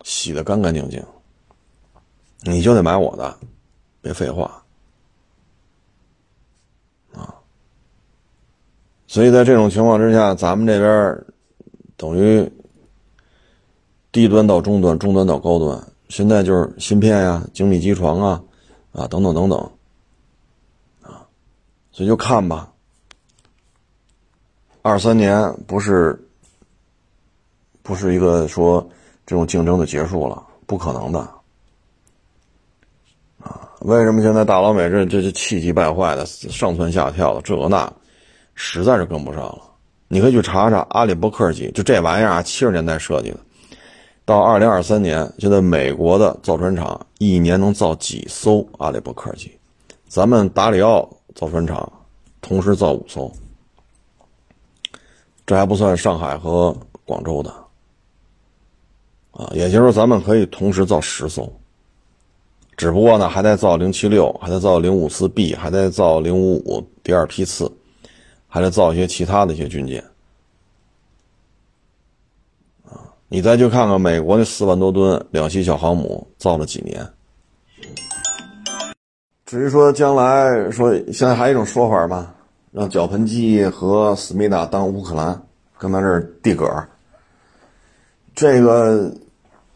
[0.04, 1.06] 洗的干干净净，
[2.44, 3.38] 你就得买我的，
[4.02, 4.64] 别废话。
[7.14, 7.36] 啊！
[9.06, 11.26] 所以在这种情况之下，咱们这边
[11.98, 12.50] 等于
[14.12, 18.44] 低端到中端，中端到高端，现在就是芯片呀、精密机床啊、
[18.94, 19.60] 啊等等等等。
[21.02, 21.28] 啊，
[21.92, 22.74] 所以就看吧，
[24.82, 26.18] 二三年不是。
[27.84, 28.88] 不是一个说
[29.26, 31.20] 这种竞争的结束了，不可能的
[33.44, 33.70] 啊！
[33.80, 37.92] 为什么现在大老美这这这气急败坏的上蹿下跳的这个那，
[38.54, 39.62] 实在是跟不上了。
[40.08, 43.38] 你可以去查查阿里伯克级，就这玩意儿啊，七十年代设计的，
[44.26, 49.52] 到二零二三年，现在美国的造船厂一年能造几艘阿里伯克级？
[50.08, 51.92] 咱们达里奥造船厂
[52.42, 53.32] 同时造五艘，
[55.46, 56.76] 这还不算上海和
[57.06, 57.61] 广州的。
[59.32, 61.52] 啊，也就是说，咱们可以同时造十艘，
[62.76, 67.72] 只不过呢，还在造零七六，还在造零五四 B，还在造零五五第二批次，
[68.48, 70.04] 还在造一些其他的一些军舰。
[72.84, 77.08] 啊，你再去看看美国那四万多吨两栖小航母造了几年？
[79.46, 82.34] 至于说将来说，现在还有一种说法嘛，
[82.72, 85.42] 让脚盆机和思密达当乌克兰，
[85.78, 86.90] 跟咱这儿递个儿。
[88.34, 89.14] 这个，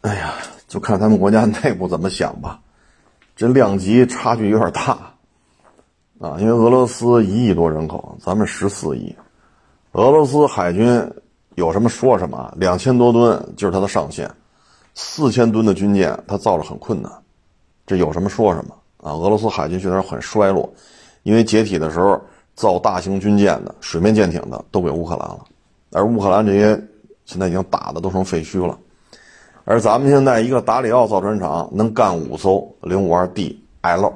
[0.00, 0.34] 哎呀，
[0.66, 2.58] 就看他们国家内部怎么想吧。
[3.36, 4.98] 这量级差距有点大
[6.18, 9.14] 啊，因为俄罗斯一亿多人口，咱们十四亿。
[9.92, 11.06] 俄罗斯海军
[11.54, 14.28] 有什么说什么，两千多吨就是它的上限，
[14.94, 17.12] 四千吨的军舰它造着很困难，
[17.86, 19.12] 这有什么说什么啊？
[19.12, 20.72] 俄罗斯海军确实很衰落，
[21.24, 22.18] 因为解体的时候
[22.54, 25.44] 造大型军舰的、水面舰艇的都给乌克兰了，
[25.92, 26.82] 而乌克兰这些。
[27.26, 28.78] 现在已经打的都成废墟了，
[29.64, 34.12] 而咱们现在一个达里奥造船厂能干五艘零五二 DL，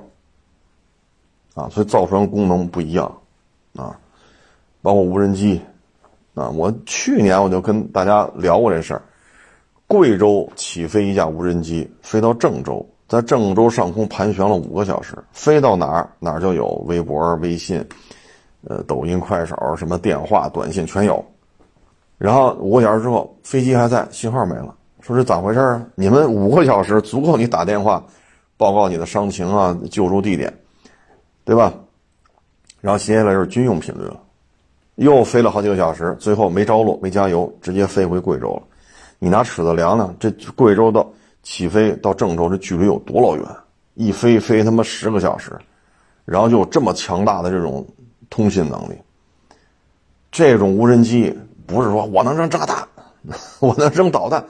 [1.54, 3.12] 啊，所以造船功能不一样，
[3.74, 3.98] 啊，
[4.80, 5.61] 包括无人机，
[6.34, 9.02] 啊，我去年我就跟大家聊过这事儿，
[9.88, 17.84] 贵州起飞一架无人机飞到郑州，在郑州上空盘旋了五个小时，飞到哪儿哪儿就有微博、微信，
[18.62, 21.24] 呃，抖音、快手，什么电话、短信全有。
[22.20, 24.74] 然后五个小时之后，飞机还在，信号没了。
[25.00, 25.82] 说是咋回事啊？
[25.94, 28.04] 你们五个小时足够你打电话
[28.58, 30.52] 报告你的伤情啊，救助地点，
[31.46, 31.72] 对吧？
[32.82, 34.20] 然后接下来就是军用频率了，
[34.96, 38.62] 又飞了好几个小时，最后没着落，没加油，直接飞回贵州了。
[39.18, 41.10] 你拿尺子量量，这贵州到
[41.42, 43.46] 起飞到郑州这距离有多老远？
[43.94, 45.58] 一飞飞他妈十个小时，
[46.26, 47.86] 然后就有这么强大的这种
[48.28, 48.94] 通信能力，
[50.30, 51.34] 这种无人机。
[51.70, 52.86] 不是说我能扔炸弹，
[53.60, 54.44] 我能扔导弹，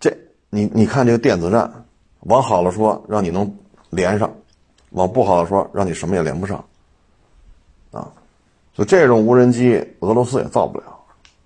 [0.00, 0.14] 这
[0.50, 1.70] 你你看这个电子战，
[2.20, 3.50] 往好了说让你能
[3.90, 4.30] 连上，
[4.90, 6.64] 往不好的说让你什么也连不上，
[7.92, 8.10] 啊，
[8.74, 10.84] 就这种无人机俄罗斯也造不了，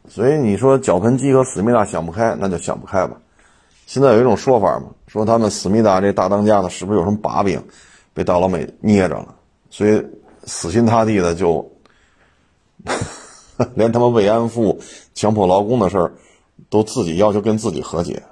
[0.09, 3.17] 所以你说脚盆机和思密达想不开，那就想不开吧。
[3.87, 7.63] 现在有一种说法嘛，说他们思密达这大当家的是不是有什么把柄，
[8.15, 9.35] 被大老美捏着了，
[9.71, 10.03] 所以
[10.45, 11.69] 死心塌地的就。
[13.75, 14.79] 连他妈慰安妇、
[15.15, 16.13] 强迫劳工的事儿，
[16.69, 18.23] 都自己要求跟自己和解。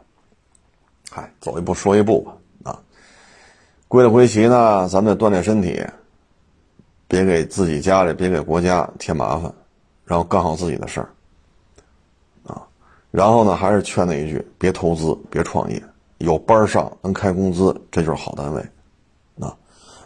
[1.10, 2.36] 嗨，走一步说一步吧。
[2.62, 2.78] 啊，
[3.88, 5.84] 归了归齐呢，咱们得锻炼身体，
[7.08, 9.52] 别给自己家里、别给国家添麻烦，
[10.04, 11.08] 然后干好自己的事儿。
[12.46, 12.62] 啊，
[13.10, 15.82] 然后呢，还是劝他一句：别投资，别创业，
[16.18, 18.60] 有班上，能开工资，这就是好单位。
[19.40, 19.56] 啊，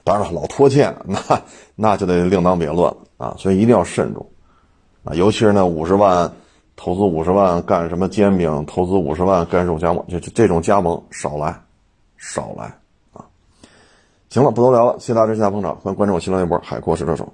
[0.02, 1.18] 当然了，老拖欠，那
[1.74, 3.34] 那就得另当别论了啊。
[3.38, 4.26] 所以一定要慎重
[5.04, 6.30] 啊，尤其是那五十万
[6.76, 11.54] 投资五十万干什么煎饼，投资五十万干肉加盟，这这种加盟少来，
[12.16, 12.64] 少来
[13.12, 13.24] 啊。
[14.30, 17.32] 行了，不多聊了，谢谢大家支持捧场，欢迎关注我新浪微博海阔试车手。